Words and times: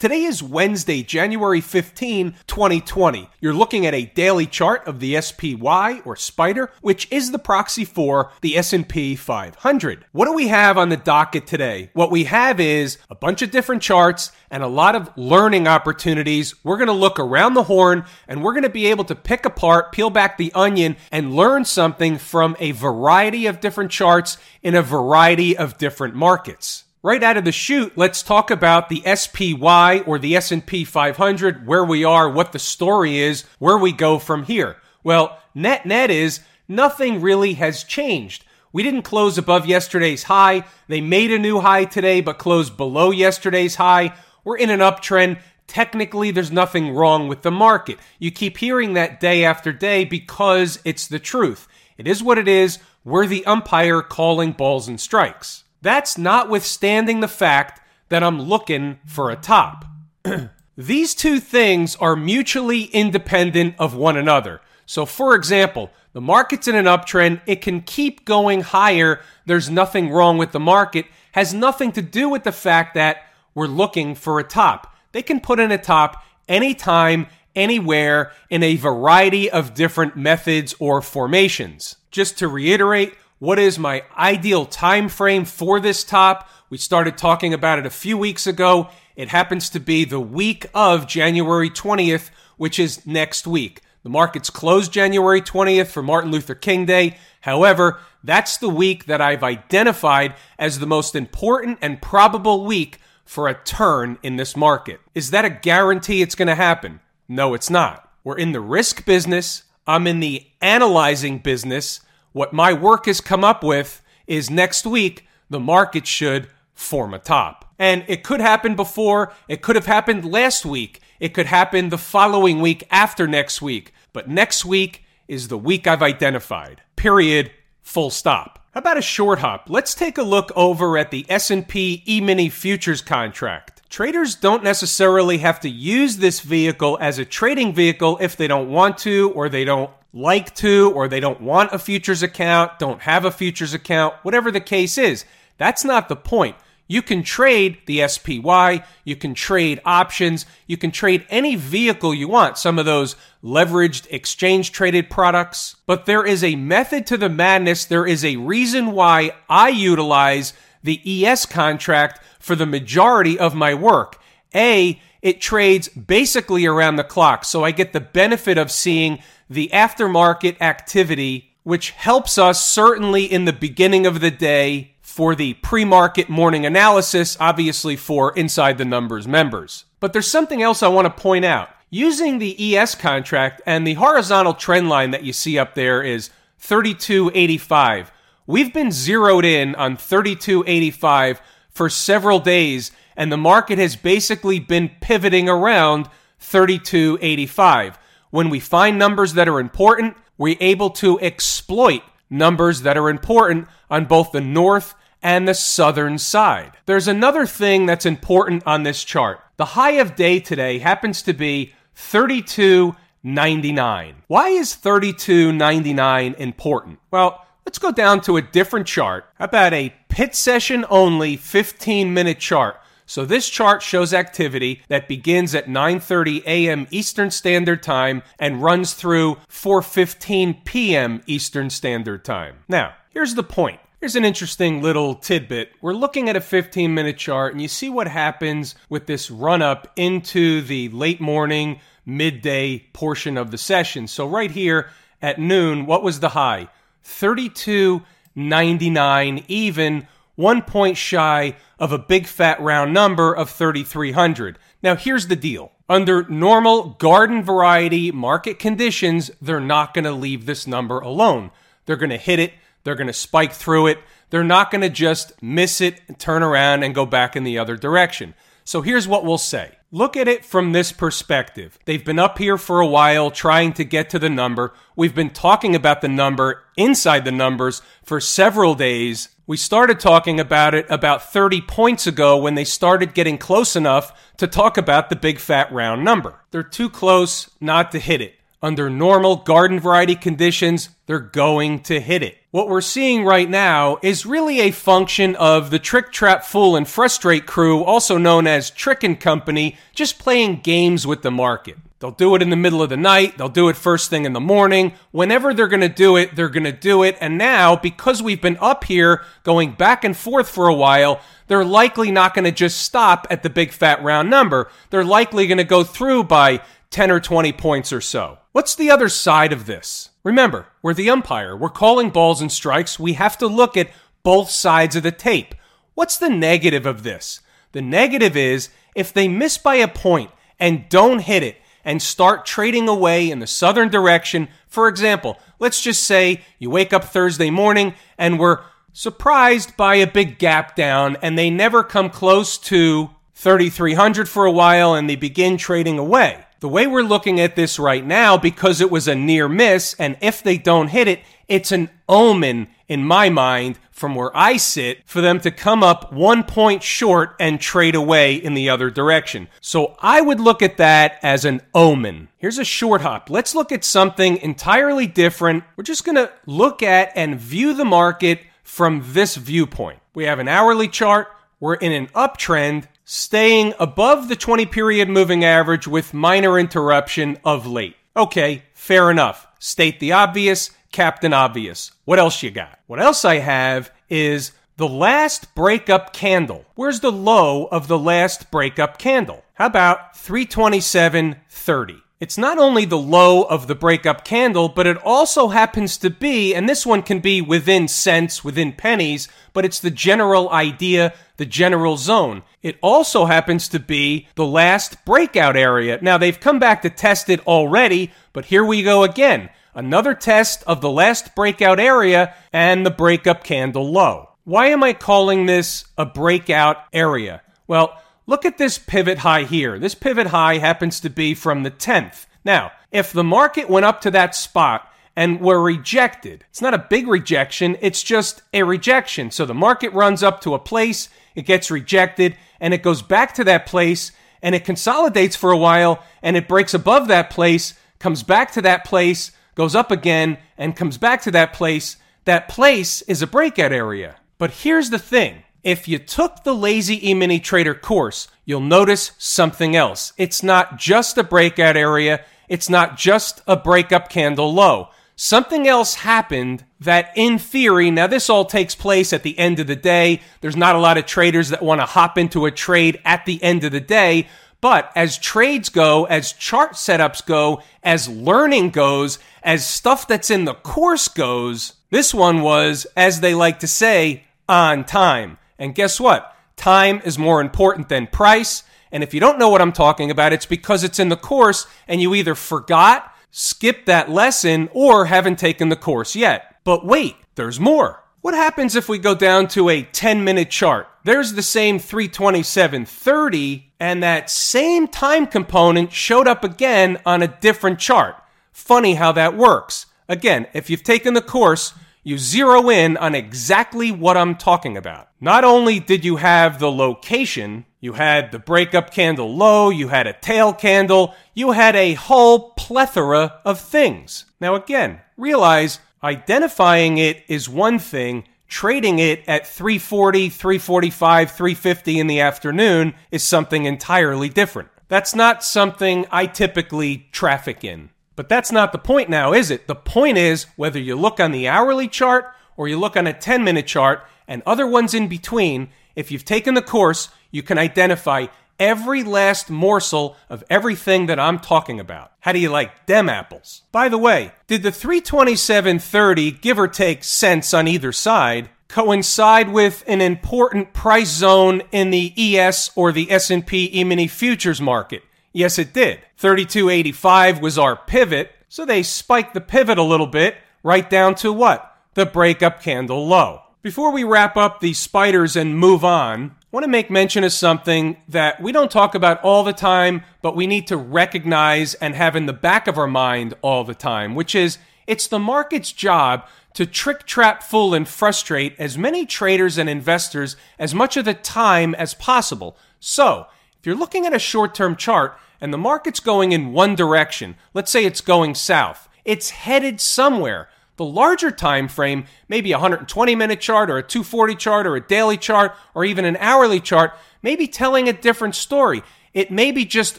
Today 0.00 0.22
is 0.22 0.44
Wednesday, 0.44 1.02
January 1.02 1.60
15, 1.60 2.36
2020. 2.46 3.28
You're 3.40 3.52
looking 3.52 3.84
at 3.84 3.94
a 3.94 4.04
daily 4.04 4.46
chart 4.46 4.86
of 4.86 5.00
the 5.00 5.20
SPY 5.20 6.02
or 6.04 6.14
Spider, 6.14 6.70
which 6.82 7.10
is 7.10 7.32
the 7.32 7.38
proxy 7.40 7.84
for 7.84 8.30
the 8.40 8.56
S&P 8.56 9.16
500. 9.16 10.04
What 10.12 10.26
do 10.26 10.34
we 10.34 10.46
have 10.46 10.78
on 10.78 10.90
the 10.90 10.96
docket 10.96 11.48
today? 11.48 11.90
What 11.94 12.12
we 12.12 12.24
have 12.24 12.60
is 12.60 12.98
a 13.10 13.16
bunch 13.16 13.42
of 13.42 13.50
different 13.50 13.82
charts 13.82 14.30
and 14.52 14.62
a 14.62 14.68
lot 14.68 14.94
of 14.94 15.10
learning 15.16 15.66
opportunities. 15.66 16.54
We're 16.62 16.76
going 16.76 16.86
to 16.86 16.92
look 16.92 17.18
around 17.18 17.54
the 17.54 17.64
horn 17.64 18.04
and 18.28 18.44
we're 18.44 18.52
going 18.52 18.62
to 18.62 18.68
be 18.68 18.86
able 18.86 19.04
to 19.06 19.16
pick 19.16 19.44
apart, 19.44 19.90
peel 19.90 20.10
back 20.10 20.38
the 20.38 20.52
onion 20.54 20.96
and 21.10 21.34
learn 21.34 21.64
something 21.64 22.18
from 22.18 22.54
a 22.60 22.70
variety 22.70 23.46
of 23.46 23.58
different 23.58 23.90
charts 23.90 24.38
in 24.62 24.76
a 24.76 24.80
variety 24.82 25.56
of 25.56 25.76
different 25.76 26.14
markets. 26.14 26.84
Right 27.00 27.22
out 27.22 27.36
of 27.36 27.44
the 27.44 27.52
chute, 27.52 27.92
let's 27.96 28.24
talk 28.24 28.50
about 28.50 28.88
the 28.88 29.04
SPY 29.14 30.00
or 30.00 30.18
the 30.18 30.34
S&P 30.34 30.84
500, 30.84 31.64
where 31.64 31.84
we 31.84 32.02
are, 32.02 32.28
what 32.28 32.50
the 32.50 32.58
story 32.58 33.18
is, 33.18 33.44
where 33.60 33.78
we 33.78 33.92
go 33.92 34.18
from 34.18 34.42
here. 34.42 34.78
Well, 35.04 35.38
net 35.54 35.86
net 35.86 36.10
is 36.10 36.40
nothing 36.66 37.20
really 37.20 37.54
has 37.54 37.84
changed. 37.84 38.44
We 38.72 38.82
didn't 38.82 39.02
close 39.02 39.38
above 39.38 39.64
yesterday's 39.64 40.24
high. 40.24 40.64
They 40.88 41.00
made 41.00 41.30
a 41.30 41.38
new 41.38 41.60
high 41.60 41.84
today, 41.84 42.20
but 42.20 42.38
closed 42.38 42.76
below 42.76 43.12
yesterday's 43.12 43.76
high. 43.76 44.12
We're 44.42 44.58
in 44.58 44.68
an 44.68 44.80
uptrend. 44.80 45.38
Technically, 45.68 46.32
there's 46.32 46.50
nothing 46.50 46.92
wrong 46.92 47.28
with 47.28 47.42
the 47.42 47.52
market. 47.52 47.98
You 48.18 48.32
keep 48.32 48.56
hearing 48.56 48.94
that 48.94 49.20
day 49.20 49.44
after 49.44 49.72
day 49.72 50.04
because 50.04 50.80
it's 50.84 51.06
the 51.06 51.20
truth. 51.20 51.68
It 51.96 52.08
is 52.08 52.24
what 52.24 52.38
it 52.38 52.48
is. 52.48 52.80
We're 53.04 53.28
the 53.28 53.46
umpire 53.46 54.02
calling 54.02 54.50
balls 54.50 54.88
and 54.88 55.00
strikes. 55.00 55.62
That's 55.80 56.18
notwithstanding 56.18 57.20
the 57.20 57.28
fact 57.28 57.80
that 58.08 58.22
I'm 58.22 58.40
looking 58.40 58.98
for 59.04 59.30
a 59.30 59.36
top. 59.36 59.84
These 60.76 61.14
two 61.14 61.40
things 61.40 61.96
are 61.96 62.16
mutually 62.16 62.84
independent 62.84 63.74
of 63.78 63.94
one 63.94 64.16
another. 64.16 64.60
So, 64.86 65.04
for 65.04 65.34
example, 65.34 65.90
the 66.12 66.20
market's 66.20 66.68
in 66.68 66.74
an 66.74 66.86
uptrend, 66.86 67.40
it 67.46 67.60
can 67.60 67.82
keep 67.82 68.24
going 68.24 68.62
higher. 68.62 69.20
There's 69.44 69.68
nothing 69.68 70.10
wrong 70.10 70.38
with 70.38 70.52
the 70.52 70.60
market, 70.60 71.06
has 71.32 71.52
nothing 71.52 71.92
to 71.92 72.02
do 72.02 72.28
with 72.28 72.44
the 72.44 72.52
fact 72.52 72.94
that 72.94 73.24
we're 73.54 73.66
looking 73.66 74.14
for 74.14 74.38
a 74.38 74.44
top. 74.44 74.96
They 75.12 75.22
can 75.22 75.40
put 75.40 75.60
in 75.60 75.70
a 75.70 75.78
top 75.78 76.24
anytime, 76.48 77.26
anywhere, 77.54 78.32
in 78.48 78.62
a 78.62 78.76
variety 78.76 79.50
of 79.50 79.74
different 79.74 80.16
methods 80.16 80.74
or 80.78 81.02
formations. 81.02 81.96
Just 82.10 82.38
to 82.38 82.48
reiterate, 82.48 83.14
what 83.38 83.58
is 83.58 83.78
my 83.78 84.02
ideal 84.16 84.66
time 84.66 85.08
frame 85.08 85.44
for 85.44 85.78
this 85.78 86.02
top? 86.02 86.48
We 86.70 86.76
started 86.76 87.16
talking 87.16 87.54
about 87.54 87.78
it 87.78 87.86
a 87.86 87.90
few 87.90 88.18
weeks 88.18 88.46
ago. 88.46 88.90
It 89.14 89.28
happens 89.28 89.70
to 89.70 89.80
be 89.80 90.04
the 90.04 90.20
week 90.20 90.66
of 90.74 91.06
January 91.06 91.70
20th, 91.70 92.30
which 92.56 92.78
is 92.78 93.06
next 93.06 93.46
week. 93.46 93.82
The 94.02 94.10
markets 94.10 94.50
closed 94.50 94.92
January 94.92 95.40
20th 95.40 95.86
for 95.86 96.02
Martin 96.02 96.32
Luther 96.32 96.54
King 96.54 96.84
Day. 96.84 97.16
However, 97.42 98.00
that's 98.24 98.56
the 98.56 98.68
week 98.68 99.06
that 99.06 99.20
I've 99.20 99.44
identified 99.44 100.34
as 100.58 100.78
the 100.78 100.86
most 100.86 101.14
important 101.14 101.78
and 101.80 102.02
probable 102.02 102.64
week 102.64 102.98
for 103.24 103.46
a 103.46 103.54
turn 103.62 104.18
in 104.22 104.36
this 104.36 104.56
market. 104.56 105.00
Is 105.14 105.30
that 105.30 105.44
a 105.44 105.50
guarantee 105.50 106.22
it's 106.22 106.34
going 106.34 106.48
to 106.48 106.54
happen? 106.56 107.00
No, 107.28 107.54
it's 107.54 107.70
not. 107.70 108.10
We're 108.24 108.38
in 108.38 108.52
the 108.52 108.60
risk 108.60 109.04
business. 109.04 109.62
I'm 109.86 110.06
in 110.06 110.18
the 110.20 110.46
analyzing 110.60 111.38
business. 111.38 112.00
What 112.38 112.52
my 112.52 112.72
work 112.72 113.06
has 113.06 113.20
come 113.20 113.42
up 113.42 113.64
with 113.64 114.00
is 114.28 114.48
next 114.48 114.86
week, 114.86 115.26
the 115.50 115.58
market 115.58 116.06
should 116.06 116.46
form 116.72 117.12
a 117.12 117.18
top. 117.18 117.64
And 117.80 118.04
it 118.06 118.22
could 118.22 118.40
happen 118.40 118.76
before, 118.76 119.32
it 119.48 119.60
could 119.60 119.74
have 119.74 119.86
happened 119.86 120.24
last 120.24 120.64
week, 120.64 121.00
it 121.18 121.34
could 121.34 121.46
happen 121.46 121.88
the 121.88 121.98
following 121.98 122.60
week 122.60 122.86
after 122.92 123.26
next 123.26 123.60
week. 123.60 123.92
But 124.12 124.28
next 124.28 124.64
week 124.64 125.02
is 125.26 125.48
the 125.48 125.58
week 125.58 125.88
I've 125.88 126.00
identified. 126.00 126.80
Period. 126.94 127.50
Full 127.82 128.10
stop. 128.10 128.64
How 128.70 128.78
about 128.78 128.98
a 128.98 129.02
short 129.02 129.40
hop? 129.40 129.66
Let's 129.68 129.92
take 129.92 130.16
a 130.16 130.22
look 130.22 130.52
over 130.54 130.96
at 130.96 131.10
the 131.10 131.26
S&P 131.28 132.04
E-mini 132.06 132.50
futures 132.50 133.02
contract. 133.02 133.82
Traders 133.90 134.36
don't 134.36 134.62
necessarily 134.62 135.38
have 135.38 135.58
to 135.60 135.68
use 135.68 136.18
this 136.18 136.38
vehicle 136.38 136.98
as 137.00 137.18
a 137.18 137.24
trading 137.24 137.72
vehicle 137.72 138.16
if 138.20 138.36
they 138.36 138.46
don't 138.46 138.70
want 138.70 138.96
to 138.98 139.32
or 139.34 139.48
they 139.48 139.64
don't 139.64 139.90
like 140.12 140.54
to 140.56 140.92
or 140.94 141.08
they 141.08 141.20
don't 141.20 141.40
want 141.40 141.72
a 141.72 141.78
futures 141.78 142.22
account, 142.22 142.78
don't 142.78 143.02
have 143.02 143.24
a 143.24 143.30
futures 143.30 143.74
account, 143.74 144.14
whatever 144.22 144.50
the 144.50 144.60
case 144.60 144.98
is. 144.98 145.24
That's 145.58 145.84
not 145.84 146.08
the 146.08 146.16
point. 146.16 146.56
You 146.90 147.02
can 147.02 147.22
trade 147.22 147.78
the 147.84 148.08
SPY, 148.08 148.82
you 149.04 149.14
can 149.14 149.34
trade 149.34 149.82
options, 149.84 150.46
you 150.66 150.78
can 150.78 150.90
trade 150.90 151.26
any 151.28 151.54
vehicle 151.54 152.14
you 152.14 152.28
want, 152.28 152.56
some 152.56 152.78
of 152.78 152.86
those 152.86 153.14
leveraged 153.44 154.06
exchange 154.10 154.72
traded 154.72 155.10
products. 155.10 155.76
But 155.84 156.06
there 156.06 156.24
is 156.24 156.42
a 156.42 156.56
method 156.56 157.06
to 157.08 157.18
the 157.18 157.28
madness. 157.28 157.84
There 157.84 158.06
is 158.06 158.24
a 158.24 158.36
reason 158.36 158.92
why 158.92 159.32
I 159.50 159.68
utilize 159.68 160.54
the 160.82 161.26
ES 161.26 161.44
contract 161.44 162.20
for 162.38 162.56
the 162.56 162.66
majority 162.66 163.38
of 163.38 163.54
my 163.54 163.74
work. 163.74 164.18
A, 164.54 164.98
it 165.20 165.42
trades 165.42 165.88
basically 165.88 166.64
around 166.64 166.96
the 166.96 167.04
clock, 167.04 167.44
so 167.44 167.64
I 167.64 167.70
get 167.70 167.92
the 167.92 168.00
benefit 168.00 168.56
of 168.56 168.70
seeing 168.70 169.18
the 169.50 169.70
aftermarket 169.72 170.60
activity, 170.60 171.54
which 171.62 171.90
helps 171.90 172.38
us 172.38 172.64
certainly 172.64 173.24
in 173.24 173.44
the 173.44 173.52
beginning 173.52 174.06
of 174.06 174.20
the 174.20 174.30
day 174.30 174.94
for 175.00 175.34
the 175.34 175.54
pre 175.54 175.84
market 175.84 176.28
morning 176.28 176.64
analysis, 176.64 177.36
obviously 177.40 177.96
for 177.96 178.36
Inside 178.36 178.78
the 178.78 178.84
Numbers 178.84 179.26
members. 179.26 179.84
But 180.00 180.12
there's 180.12 180.30
something 180.30 180.62
else 180.62 180.82
I 180.82 180.88
want 180.88 181.06
to 181.06 181.22
point 181.22 181.44
out. 181.44 181.70
Using 181.90 182.38
the 182.38 182.76
ES 182.76 182.94
contract 182.94 183.62
and 183.64 183.86
the 183.86 183.94
horizontal 183.94 184.54
trend 184.54 184.88
line 184.88 185.10
that 185.12 185.24
you 185.24 185.32
see 185.32 185.58
up 185.58 185.74
there 185.74 186.02
is 186.02 186.30
3285. 186.58 188.12
We've 188.46 188.72
been 188.72 188.92
zeroed 188.92 189.44
in 189.44 189.74
on 189.74 189.96
3285 189.96 191.40
for 191.70 191.88
several 191.88 192.40
days, 192.40 192.92
and 193.16 193.32
the 193.32 193.36
market 193.36 193.78
has 193.78 193.96
basically 193.96 194.60
been 194.60 194.90
pivoting 195.00 195.48
around 195.48 196.08
3285. 196.38 197.98
When 198.30 198.50
we 198.50 198.60
find 198.60 198.98
numbers 198.98 199.34
that 199.34 199.48
are 199.48 199.60
important, 199.60 200.16
we're 200.36 200.56
able 200.60 200.90
to 200.90 201.18
exploit 201.20 202.02
numbers 202.30 202.82
that 202.82 202.96
are 202.96 203.08
important 203.08 203.66
on 203.90 204.04
both 204.04 204.32
the 204.32 204.40
north 204.40 204.94
and 205.22 205.48
the 205.48 205.54
southern 205.54 206.18
side. 206.18 206.72
There's 206.86 207.08
another 207.08 207.46
thing 207.46 207.86
that's 207.86 208.06
important 208.06 208.62
on 208.66 208.82
this 208.82 209.02
chart. 209.02 209.40
The 209.56 209.64
high 209.64 209.92
of 209.92 210.14
day 210.14 210.40
today 210.40 210.78
happens 210.78 211.22
to 211.22 211.32
be 211.32 211.72
32.99. 211.96 214.14
Why 214.26 214.48
is 214.50 214.76
32.99 214.76 216.38
important? 216.38 216.98
Well, 217.10 217.46
let's 217.66 217.78
go 217.78 217.90
down 217.90 218.20
to 218.22 218.36
a 218.36 218.42
different 218.42 218.86
chart. 218.86 219.24
How 219.36 219.46
about 219.46 219.72
a 219.72 219.92
pit 220.08 220.36
session 220.36 220.84
only 220.88 221.36
15 221.36 222.14
minute 222.14 222.38
chart? 222.38 222.80
So 223.08 223.24
this 223.24 223.48
chart 223.48 223.82
shows 223.82 224.12
activity 224.12 224.82
that 224.88 225.08
begins 225.08 225.54
at 225.54 225.66
9:30 225.66 226.44
a.m. 226.44 226.86
Eastern 226.90 227.30
Standard 227.30 227.82
Time 227.82 228.22
and 228.38 228.62
runs 228.62 228.92
through 228.92 229.36
4:15 229.48 230.62
p.m. 230.66 231.22
Eastern 231.26 231.70
Standard 231.70 232.22
Time. 232.22 232.56
Now, 232.68 232.92
here's 233.08 233.34
the 233.34 233.42
point. 233.42 233.80
Here's 233.98 234.14
an 234.14 234.26
interesting 234.26 234.82
little 234.82 235.14
tidbit. 235.14 235.72
We're 235.80 235.94
looking 235.94 236.28
at 236.28 236.36
a 236.36 236.42
15 236.42 236.92
minute 236.92 237.16
chart, 237.16 237.54
and 237.54 237.62
you 237.62 237.68
see 237.68 237.88
what 237.88 238.08
happens 238.08 238.74
with 238.90 239.06
this 239.06 239.30
run 239.30 239.62
up 239.62 239.90
into 239.96 240.60
the 240.60 240.90
late 240.90 241.22
morning, 241.22 241.80
midday 242.04 242.80
portion 242.92 243.38
of 243.38 243.50
the 243.50 243.58
session. 243.58 244.06
So, 244.06 244.28
right 244.28 244.50
here 244.50 244.90
at 245.22 245.38
noon, 245.38 245.86
what 245.86 246.02
was 246.02 246.20
the 246.20 246.28
high? 246.28 246.68
32.99 247.06 249.44
even 249.48 250.06
one 250.38 250.62
point 250.62 250.96
shy 250.96 251.56
of 251.80 251.90
a 251.90 251.98
big 251.98 252.24
fat 252.24 252.60
round 252.60 252.94
number 252.94 253.34
of 253.34 253.50
3,300. 253.50 254.56
Now, 254.84 254.94
here's 254.94 255.26
the 255.26 255.34
deal. 255.34 255.72
Under 255.88 256.28
normal 256.28 256.90
garden 256.90 257.42
variety 257.42 258.12
market 258.12 258.60
conditions, 258.60 259.32
they're 259.42 259.58
not 259.58 259.94
going 259.94 260.04
to 260.04 260.12
leave 260.12 260.46
this 260.46 260.64
number 260.64 261.00
alone. 261.00 261.50
They're 261.86 261.96
going 261.96 262.10
to 262.10 262.16
hit 262.16 262.38
it, 262.38 262.52
they're 262.84 262.94
going 262.94 263.08
to 263.08 263.12
spike 263.12 263.52
through 263.52 263.88
it, 263.88 263.98
they're 264.30 264.44
not 264.44 264.70
going 264.70 264.82
to 264.82 264.88
just 264.88 265.42
miss 265.42 265.80
it, 265.80 266.20
turn 266.20 266.44
around, 266.44 266.84
and 266.84 266.94
go 266.94 267.04
back 267.04 267.34
in 267.34 267.42
the 267.42 267.58
other 267.58 267.76
direction. 267.76 268.34
So 268.62 268.80
here's 268.80 269.08
what 269.08 269.24
we'll 269.24 269.38
say. 269.38 269.72
Look 269.90 270.16
at 270.16 270.28
it 270.28 270.44
from 270.44 270.70
this 270.70 270.92
perspective. 270.92 271.80
They've 271.84 272.04
been 272.04 272.20
up 272.20 272.38
here 272.38 272.58
for 272.58 272.78
a 272.78 272.86
while 272.86 273.32
trying 273.32 273.72
to 273.72 273.84
get 273.84 274.08
to 274.10 274.20
the 274.20 274.30
number. 274.30 274.72
We've 274.94 275.14
been 275.14 275.30
talking 275.30 275.74
about 275.74 276.00
the 276.00 276.08
number 276.08 276.62
inside 276.76 277.24
the 277.24 277.32
numbers 277.32 277.82
for 278.04 278.20
several 278.20 278.76
days 278.76 279.30
We 279.48 279.56
started 279.56 279.98
talking 279.98 280.38
about 280.38 280.74
it 280.74 280.84
about 280.90 281.32
30 281.32 281.62
points 281.62 282.06
ago 282.06 282.36
when 282.36 282.54
they 282.54 282.64
started 282.64 283.14
getting 283.14 283.38
close 283.38 283.76
enough 283.76 284.12
to 284.36 284.46
talk 284.46 284.76
about 284.76 285.08
the 285.08 285.16
big 285.16 285.38
fat 285.38 285.72
round 285.72 286.04
number. 286.04 286.34
They're 286.50 286.62
too 286.62 286.90
close 286.90 287.48
not 287.58 287.90
to 287.92 287.98
hit 287.98 288.20
it. 288.20 288.34
Under 288.62 288.90
normal 288.90 289.36
garden 289.36 289.80
variety 289.80 290.16
conditions, 290.16 290.90
they're 291.06 291.18
going 291.18 291.80
to 291.84 291.98
hit 291.98 292.22
it. 292.22 292.36
What 292.50 292.68
we're 292.68 292.82
seeing 292.82 293.24
right 293.24 293.48
now 293.48 293.96
is 294.02 294.26
really 294.26 294.60
a 294.60 294.70
function 294.70 295.34
of 295.36 295.70
the 295.70 295.78
Trick 295.78 296.12
Trap 296.12 296.44
Fool 296.44 296.76
and 296.76 296.86
Frustrate 296.86 297.46
crew, 297.46 297.82
also 297.82 298.18
known 298.18 298.46
as 298.46 298.68
Trick 298.68 299.02
and 299.02 299.18
Company, 299.18 299.78
just 299.94 300.18
playing 300.18 300.60
games 300.60 301.06
with 301.06 301.22
the 301.22 301.30
market. 301.30 301.78
They'll 302.00 302.10
do 302.12 302.36
it 302.36 302.42
in 302.42 302.50
the 302.50 302.56
middle 302.56 302.80
of 302.80 302.90
the 302.90 302.96
night. 302.96 303.38
They'll 303.38 303.48
do 303.48 303.68
it 303.68 303.76
first 303.76 304.08
thing 304.08 304.24
in 304.24 304.32
the 304.32 304.40
morning. 304.40 304.92
Whenever 305.10 305.52
they're 305.52 305.66
going 305.66 305.80
to 305.80 305.88
do 305.88 306.16
it, 306.16 306.36
they're 306.36 306.48
going 306.48 306.64
to 306.64 306.72
do 306.72 307.02
it. 307.02 307.16
And 307.20 307.36
now, 307.36 307.74
because 307.74 308.22
we've 308.22 308.40
been 308.40 308.56
up 308.60 308.84
here 308.84 309.24
going 309.42 309.72
back 309.72 310.04
and 310.04 310.16
forth 310.16 310.48
for 310.48 310.68
a 310.68 310.74
while, 310.74 311.20
they're 311.48 311.64
likely 311.64 312.12
not 312.12 312.34
going 312.34 312.44
to 312.44 312.52
just 312.52 312.78
stop 312.82 313.26
at 313.30 313.42
the 313.42 313.50
big 313.50 313.72
fat 313.72 314.02
round 314.02 314.30
number. 314.30 314.70
They're 314.90 315.04
likely 315.04 315.48
going 315.48 315.58
to 315.58 315.64
go 315.64 315.82
through 315.82 316.24
by 316.24 316.62
10 316.90 317.10
or 317.10 317.18
20 317.18 317.52
points 317.54 317.92
or 317.92 318.00
so. 318.00 318.38
What's 318.52 318.76
the 318.76 318.90
other 318.90 319.08
side 319.08 319.52
of 319.52 319.66
this? 319.66 320.10
Remember, 320.22 320.68
we're 320.82 320.94
the 320.94 321.10
umpire. 321.10 321.56
We're 321.56 321.68
calling 321.68 322.10
balls 322.10 322.40
and 322.40 322.52
strikes. 322.52 322.98
We 322.98 323.14
have 323.14 323.36
to 323.38 323.48
look 323.48 323.76
at 323.76 323.90
both 324.22 324.50
sides 324.50 324.94
of 324.94 325.02
the 325.02 325.12
tape. 325.12 325.54
What's 325.94 326.16
the 326.16 326.30
negative 326.30 326.86
of 326.86 327.02
this? 327.02 327.40
The 327.72 327.82
negative 327.82 328.36
is 328.36 328.68
if 328.94 329.12
they 329.12 329.26
miss 329.26 329.58
by 329.58 329.76
a 329.76 329.88
point 329.88 330.30
and 330.60 330.88
don't 330.88 331.20
hit 331.20 331.42
it 331.42 331.56
and 331.88 332.02
start 332.02 332.44
trading 332.44 332.86
away 332.86 333.30
in 333.30 333.38
the 333.38 333.46
southern 333.46 333.88
direction, 333.88 334.46
for 334.66 334.88
example, 334.88 335.38
let's 335.58 335.80
just 335.80 336.04
say 336.04 336.42
you 336.58 336.68
wake 336.68 336.92
up 336.92 337.02
Thursday 337.02 337.48
morning 337.48 337.94
and 338.18 338.38
we're 338.38 338.60
surprised 338.92 339.74
by 339.74 339.94
a 339.94 340.06
big 340.06 340.38
gap 340.38 340.76
down 340.76 341.16
and 341.22 341.38
they 341.38 341.48
never 341.48 341.82
come 341.82 342.10
close 342.10 342.58
to 342.58 343.08
3,300 343.36 344.28
for 344.28 344.44
a 344.44 344.52
while 344.52 344.92
and 344.94 345.08
they 345.08 345.16
begin 345.16 345.56
trading 345.56 345.98
away. 345.98 346.44
The 346.60 346.68
way 346.68 346.86
we're 346.86 347.00
looking 347.00 347.40
at 347.40 347.56
this 347.56 347.78
right 347.78 348.04
now, 348.04 348.36
because 348.36 348.82
it 348.82 348.90
was 348.90 349.08
a 349.08 349.14
near 349.14 349.48
miss, 349.48 349.94
and 349.98 350.18
if 350.20 350.42
they 350.42 350.58
don't 350.58 350.88
hit 350.88 351.08
it, 351.08 351.22
it's 351.48 351.72
an 351.72 351.88
omen 352.06 352.68
in 352.86 353.02
my 353.02 353.30
mind 353.30 353.78
from 353.98 354.14
where 354.14 354.34
I 354.36 354.56
sit 354.56 355.02
for 355.06 355.20
them 355.20 355.40
to 355.40 355.50
come 355.50 355.82
up 355.82 356.12
one 356.12 356.44
point 356.44 356.82
short 356.82 357.34
and 357.40 357.60
trade 357.60 357.94
away 357.94 358.34
in 358.34 358.54
the 358.54 358.68
other 358.68 358.90
direction. 358.90 359.48
So 359.60 359.96
I 360.00 360.20
would 360.20 360.40
look 360.40 360.62
at 360.62 360.76
that 360.76 361.18
as 361.22 361.44
an 361.44 361.60
omen. 361.74 362.28
Here's 362.36 362.58
a 362.58 362.64
short 362.64 363.00
hop. 363.00 363.28
Let's 363.28 363.54
look 363.54 363.72
at 363.72 363.84
something 363.84 364.36
entirely 364.38 365.06
different. 365.06 365.64
We're 365.76 365.84
just 365.84 366.04
going 366.04 366.16
to 366.16 366.32
look 366.46 366.82
at 366.82 367.12
and 367.14 367.38
view 367.38 367.74
the 367.74 367.84
market 367.84 368.40
from 368.62 369.02
this 369.04 369.36
viewpoint. 369.36 370.00
We 370.14 370.24
have 370.24 370.38
an 370.38 370.48
hourly 370.48 370.88
chart. 370.88 371.28
We're 371.60 371.74
in 371.74 371.92
an 371.92 372.06
uptrend 372.08 372.86
staying 373.04 373.74
above 373.80 374.28
the 374.28 374.36
20 374.36 374.66
period 374.66 375.08
moving 375.08 375.44
average 375.44 375.88
with 375.88 376.14
minor 376.14 376.58
interruption 376.58 377.38
of 377.44 377.66
late. 377.66 377.96
Okay, 378.16 378.62
fair 378.74 379.10
enough. 379.10 379.46
State 379.58 379.98
the 379.98 380.12
obvious, 380.12 380.70
Captain 380.92 381.32
Obvious. 381.32 381.92
What 382.04 382.18
else 382.18 382.42
you 382.42 382.50
got? 382.50 382.78
What 382.86 383.00
else 383.00 383.24
I 383.24 383.36
have 383.36 383.92
is 384.08 384.52
the 384.76 384.88
last 384.88 385.54
breakup 385.54 386.12
candle. 386.12 386.64
Where's 386.74 387.00
the 387.00 387.12
low 387.12 387.66
of 387.66 387.88
the 387.88 387.98
last 387.98 388.50
breakup 388.50 388.98
candle? 388.98 389.44
How 389.54 389.66
about 389.66 390.14
327.30? 390.14 392.02
It's 392.20 392.38
not 392.38 392.58
only 392.58 392.84
the 392.84 392.98
low 392.98 393.42
of 393.42 393.68
the 393.68 393.76
breakup 393.76 394.24
candle, 394.24 394.68
but 394.68 394.88
it 394.88 394.96
also 395.04 395.48
happens 395.48 395.96
to 395.98 396.10
be, 396.10 396.52
and 396.52 396.68
this 396.68 396.84
one 396.84 397.02
can 397.02 397.20
be 397.20 397.40
within 397.40 397.86
cents, 397.86 398.42
within 398.42 398.72
pennies, 398.72 399.28
but 399.52 399.64
it's 399.64 399.78
the 399.78 399.90
general 399.90 400.50
idea, 400.50 401.12
the 401.36 401.46
general 401.46 401.96
zone. 401.96 402.42
It 402.60 402.76
also 402.82 403.26
happens 403.26 403.68
to 403.68 403.78
be 403.78 404.26
the 404.34 404.46
last 404.46 405.04
breakout 405.04 405.56
area. 405.56 406.00
Now, 406.02 406.18
they've 406.18 406.40
come 406.40 406.58
back 406.58 406.82
to 406.82 406.90
test 406.90 407.28
it 407.28 407.46
already, 407.46 408.12
but 408.32 408.46
here 408.46 408.64
we 408.64 408.82
go 408.82 409.04
again. 409.04 409.50
Another 409.78 410.14
test 410.14 410.62
of 410.66 410.80
the 410.80 410.90
last 410.90 411.34
breakout 411.34 411.78
area 411.78 412.34
and 412.52 412.84
the 412.84 412.90
breakup 412.90 413.44
candle 413.44 413.90
low. 413.90 414.30
Why 414.44 414.66
am 414.66 414.82
I 414.82 414.92
calling 414.92 415.46
this 415.46 415.84
a 415.96 416.04
breakout 416.04 416.78
area? 416.92 417.42
Well, 417.66 417.98
Look 418.28 418.44
at 418.44 418.58
this 418.58 418.76
pivot 418.76 419.16
high 419.16 419.44
here. 419.44 419.78
This 419.78 419.94
pivot 419.94 420.26
high 420.26 420.58
happens 420.58 421.00
to 421.00 421.08
be 421.08 421.32
from 421.32 421.62
the 421.62 421.70
10th. 421.70 422.26
Now, 422.44 422.72
if 422.92 423.10
the 423.10 423.24
market 423.24 423.70
went 423.70 423.86
up 423.86 424.02
to 424.02 424.10
that 424.10 424.34
spot 424.34 424.86
and 425.16 425.40
were 425.40 425.62
rejected, 425.62 426.44
it's 426.50 426.60
not 426.60 426.74
a 426.74 426.86
big 426.90 427.08
rejection, 427.08 427.78
it's 427.80 428.02
just 428.02 428.42
a 428.52 428.64
rejection. 428.64 429.30
So 429.30 429.46
the 429.46 429.54
market 429.54 429.94
runs 429.94 430.22
up 430.22 430.42
to 430.42 430.52
a 430.52 430.58
place, 430.58 431.08
it 431.34 431.46
gets 431.46 431.70
rejected, 431.70 432.36
and 432.60 432.74
it 432.74 432.82
goes 432.82 433.00
back 433.00 433.32
to 433.36 433.44
that 433.44 433.64
place 433.64 434.12
and 434.42 434.54
it 434.54 434.62
consolidates 434.66 435.34
for 435.34 435.50
a 435.50 435.56
while 435.56 436.04
and 436.22 436.36
it 436.36 436.48
breaks 436.48 436.74
above 436.74 437.08
that 437.08 437.30
place, 437.30 437.72
comes 437.98 438.22
back 438.22 438.52
to 438.52 438.60
that 438.60 438.84
place, 438.84 439.32
goes 439.58 439.74
up 439.74 439.90
again, 439.90 440.38
and 440.56 440.76
comes 440.76 440.96
back 440.96 441.20
to 441.20 441.32
that 441.32 441.52
place. 441.52 441.96
That 442.24 442.48
place 442.48 443.02
is 443.02 443.22
a 443.22 443.26
breakout 443.26 443.72
area. 443.72 444.14
But 444.38 444.52
here's 444.52 444.90
the 444.90 445.00
thing 445.00 445.42
if 445.64 445.88
you 445.88 445.98
took 445.98 446.44
the 446.44 446.54
Lazy 446.54 447.10
E-mini 447.10 447.40
Trader 447.40 447.74
course, 447.74 448.28
you'll 448.44 448.60
notice 448.60 449.10
something 449.18 449.74
else. 449.74 450.12
It's 450.16 450.44
not 450.44 450.78
just 450.78 451.18
a 451.18 451.24
breakout 451.24 451.76
area. 451.76 452.24
It's 452.48 452.70
not 452.70 452.96
just 452.96 453.42
a 453.48 453.56
breakup 453.56 454.08
candle 454.08 454.54
low. 454.54 454.90
Something 455.16 455.66
else 455.66 455.96
happened 455.96 456.64
that 456.78 457.10
in 457.16 457.40
theory, 457.40 457.90
now 457.90 458.06
this 458.06 458.30
all 458.30 458.44
takes 458.44 458.76
place 458.76 459.12
at 459.12 459.24
the 459.24 459.36
end 459.36 459.58
of 459.58 459.66
the 459.66 459.74
day. 459.74 460.22
There's 460.40 460.56
not 460.56 460.76
a 460.76 460.78
lot 460.78 460.96
of 460.96 461.06
traders 461.06 461.48
that 461.48 461.60
want 461.60 461.80
to 461.80 461.86
hop 461.86 462.16
into 462.16 462.46
a 462.46 462.52
trade 462.52 463.00
at 463.04 463.26
the 463.26 463.42
end 463.42 463.64
of 463.64 463.72
the 463.72 463.80
day. 463.80 464.28
But 464.60 464.90
as 464.96 465.18
trades 465.18 465.68
go, 465.68 466.04
as 466.06 466.32
chart 466.32 466.72
setups 466.72 467.24
go, 467.24 467.62
as 467.82 468.08
learning 468.08 468.70
goes, 468.70 469.18
as 469.42 469.66
stuff 469.66 470.08
that's 470.08 470.30
in 470.30 470.46
the 470.46 470.54
course 470.54 471.06
goes, 471.06 471.74
this 471.90 472.12
one 472.12 472.42
was, 472.42 472.86
as 472.96 473.20
they 473.20 473.34
like 473.34 473.60
to 473.60 473.68
say, 473.68 474.24
on 474.48 474.84
time. 474.84 475.38
And 475.58 475.74
guess 475.74 476.00
what? 476.00 476.34
Time 476.56 477.00
is 477.04 477.18
more 477.18 477.40
important 477.40 477.88
than 477.88 478.08
price. 478.08 478.64
And 478.90 479.04
if 479.04 479.14
you 479.14 479.20
don't 479.20 479.38
know 479.38 479.48
what 479.48 479.62
I'm 479.62 479.72
talking 479.72 480.10
about, 480.10 480.32
it's 480.32 480.46
because 480.46 480.82
it's 480.82 480.98
in 480.98 481.08
the 481.08 481.16
course 481.16 481.66
and 481.86 482.00
you 482.00 482.14
either 482.14 482.34
forgot, 482.34 483.14
skipped 483.30 483.86
that 483.86 484.10
lesson, 484.10 484.68
or 484.72 485.06
haven't 485.06 485.38
taken 485.38 485.68
the 485.68 485.76
course 485.76 486.16
yet. 486.16 486.56
But 486.64 486.84
wait, 486.84 487.14
there's 487.36 487.60
more. 487.60 488.02
What 488.20 488.34
happens 488.34 488.74
if 488.74 488.88
we 488.88 488.98
go 488.98 489.14
down 489.14 489.46
to 489.48 489.68
a 489.68 489.82
10 489.82 490.24
minute 490.24 490.50
chart? 490.50 490.88
There's 491.04 491.34
the 491.34 491.42
same 491.42 491.78
327.30, 491.78 493.62
and 493.78 494.02
that 494.02 494.28
same 494.28 494.88
time 494.88 495.26
component 495.26 495.92
showed 495.92 496.26
up 496.26 496.42
again 496.42 497.00
on 497.06 497.22
a 497.22 497.28
different 497.28 497.78
chart. 497.78 498.16
Funny 498.50 498.94
how 498.94 499.12
that 499.12 499.36
works. 499.36 499.86
Again, 500.08 500.48
if 500.52 500.68
you've 500.68 500.82
taken 500.82 501.14
the 501.14 501.22
course, 501.22 501.74
you 502.02 502.18
zero 502.18 502.68
in 502.70 502.96
on 502.96 503.14
exactly 503.14 503.92
what 503.92 504.16
I'm 504.16 504.34
talking 504.34 504.76
about. 504.76 505.08
Not 505.20 505.44
only 505.44 505.78
did 505.78 506.04
you 506.04 506.16
have 506.16 506.58
the 506.58 506.72
location, 506.72 507.66
you 507.80 507.92
had 507.92 508.32
the 508.32 508.40
breakup 508.40 508.90
candle 508.90 509.36
low, 509.36 509.70
you 509.70 509.88
had 509.88 510.08
a 510.08 510.12
tail 510.12 510.52
candle, 510.52 511.14
you 511.34 511.52
had 511.52 511.76
a 511.76 511.94
whole 511.94 512.50
plethora 512.50 513.40
of 513.44 513.60
things. 513.60 514.24
Now, 514.40 514.56
again, 514.56 515.00
realize 515.16 515.78
identifying 516.02 516.98
it 516.98 517.24
is 517.28 517.48
one 517.48 517.78
thing, 517.78 518.24
trading 518.48 518.98
it 518.98 519.22
at 519.28 519.46
340, 519.46 520.28
345, 520.28 521.30
350 521.30 521.98
in 521.98 522.06
the 522.06 522.20
afternoon 522.20 522.94
is 523.10 523.22
something 523.22 523.64
entirely 523.64 524.28
different. 524.28 524.68
That's 524.88 525.14
not 525.14 525.44
something 525.44 526.06
I 526.10 526.26
typically 526.26 527.08
traffic 527.12 527.62
in. 527.62 527.90
But 528.16 528.28
that's 528.28 528.50
not 528.50 528.72
the 528.72 528.78
point 528.78 529.08
now, 529.08 529.32
is 529.32 529.50
it? 529.50 529.66
The 529.68 529.76
point 529.76 530.18
is 530.18 530.46
whether 530.56 530.78
you 530.80 530.96
look 530.96 531.20
on 531.20 531.30
the 531.30 531.46
hourly 531.46 531.86
chart 531.86 532.32
or 532.56 532.66
you 532.66 532.78
look 532.78 532.96
on 532.96 533.06
a 533.06 533.12
10 533.12 533.44
minute 533.44 533.66
chart 533.66 534.02
and 534.26 534.42
other 534.44 534.66
ones 534.66 534.94
in 534.94 535.08
between, 535.08 535.68
if 535.94 536.10
you've 536.10 536.24
taken 536.24 536.54
the 536.54 536.62
course, 536.62 537.10
you 537.30 537.42
can 537.42 537.58
identify 537.58 538.26
every 538.58 539.02
last 539.02 539.50
morsel 539.50 540.16
of 540.28 540.44
everything 540.50 541.06
that 541.06 541.18
I'm 541.18 541.38
talking 541.38 541.80
about. 541.80 542.12
How 542.20 542.32
do 542.32 542.38
you 542.38 542.50
like 542.50 542.86
dem 542.86 543.08
apples? 543.08 543.62
By 543.72 543.88
the 543.88 543.98
way, 543.98 544.32
did 544.46 544.62
the 544.62 544.70
327.30 544.70 546.40
give 546.40 546.58
or 546.58 546.68
take 546.68 547.04
cents 547.04 547.54
on 547.54 547.68
either 547.68 547.92
side 547.92 548.50
coincide 548.68 549.50
with 549.50 549.82
an 549.86 550.00
important 550.00 550.72
price 550.72 551.08
zone 551.08 551.62
in 551.72 551.90
the 551.90 552.12
ES 552.16 552.70
or 552.76 552.92
the 552.92 553.10
S&P 553.10 553.70
E-mini 553.72 554.06
futures 554.06 554.60
market? 554.60 555.02
Yes, 555.32 555.58
it 555.58 555.72
did. 555.72 556.00
3285 556.18 557.40
was 557.40 557.58
our 557.58 557.76
pivot, 557.76 558.30
so 558.48 558.64
they 558.64 558.82
spiked 558.82 559.34
the 559.34 559.40
pivot 559.40 559.78
a 559.78 559.82
little 559.82 560.06
bit, 560.06 560.36
right 560.62 560.88
down 560.88 561.14
to 561.16 561.32
what? 561.32 561.76
The 561.94 562.06
breakup 562.06 562.62
candle 562.62 563.06
low. 563.06 563.42
Before 563.62 563.90
we 563.90 564.04
wrap 564.04 564.36
up 564.36 564.60
the 564.60 564.74
spiders 564.74 565.34
and 565.34 565.58
move 565.58 565.84
on, 565.84 566.36
I 566.50 566.56
want 566.56 566.64
to 566.64 566.70
make 566.70 566.90
mention 566.90 567.24
of 567.24 567.32
something 567.34 567.98
that 568.08 568.40
we 568.40 568.52
don't 568.52 568.70
talk 568.70 568.94
about 568.94 569.22
all 569.22 569.44
the 569.44 569.52
time, 569.52 570.02
but 570.22 570.34
we 570.34 570.46
need 570.46 570.66
to 570.68 570.78
recognize 570.78 571.74
and 571.74 571.94
have 571.94 572.16
in 572.16 572.24
the 572.24 572.32
back 572.32 572.66
of 572.66 572.78
our 572.78 572.86
mind 572.86 573.34
all 573.42 573.64
the 573.64 573.74
time, 573.74 574.14
which 574.14 574.34
is 574.34 574.56
it's 574.86 575.06
the 575.06 575.18
market's 575.18 575.72
job 575.72 576.26
to 576.54 576.64
trick, 576.64 577.04
trap, 577.04 577.42
fool, 577.42 577.74
and 577.74 577.86
frustrate 577.86 578.54
as 578.58 578.78
many 578.78 579.04
traders 579.04 579.58
and 579.58 579.68
investors 579.68 580.36
as 580.58 580.74
much 580.74 580.96
of 580.96 581.04
the 581.04 581.12
time 581.12 581.74
as 581.74 581.92
possible. 581.92 582.56
So, 582.80 583.26
if 583.60 583.66
you're 583.66 583.74
looking 583.74 584.06
at 584.06 584.14
a 584.14 584.18
short 584.18 584.54
term 584.54 584.74
chart 584.74 585.18
and 585.42 585.52
the 585.52 585.58
market's 585.58 586.00
going 586.00 586.32
in 586.32 586.54
one 586.54 586.74
direction, 586.74 587.36
let's 587.52 587.70
say 587.70 587.84
it's 587.84 588.00
going 588.00 588.34
south, 588.34 588.88
it's 589.04 589.28
headed 589.28 589.82
somewhere. 589.82 590.48
The 590.78 590.84
larger 590.84 591.32
time 591.32 591.66
frame, 591.66 592.06
maybe 592.28 592.52
a 592.52 592.56
120 592.56 593.14
minute 593.16 593.40
chart 593.40 593.68
or 593.68 593.78
a 593.78 593.82
240 593.82 594.36
chart 594.36 594.66
or 594.66 594.76
a 594.76 594.80
daily 594.80 595.16
chart 595.16 595.54
or 595.74 595.84
even 595.84 596.04
an 596.04 596.16
hourly 596.18 596.60
chart, 596.60 596.94
may 597.20 597.34
be 597.34 597.48
telling 597.48 597.88
a 597.88 597.92
different 597.92 598.36
story. 598.36 598.82
It 599.12 599.32
may 599.32 599.50
be 599.50 599.64
just 599.64 599.98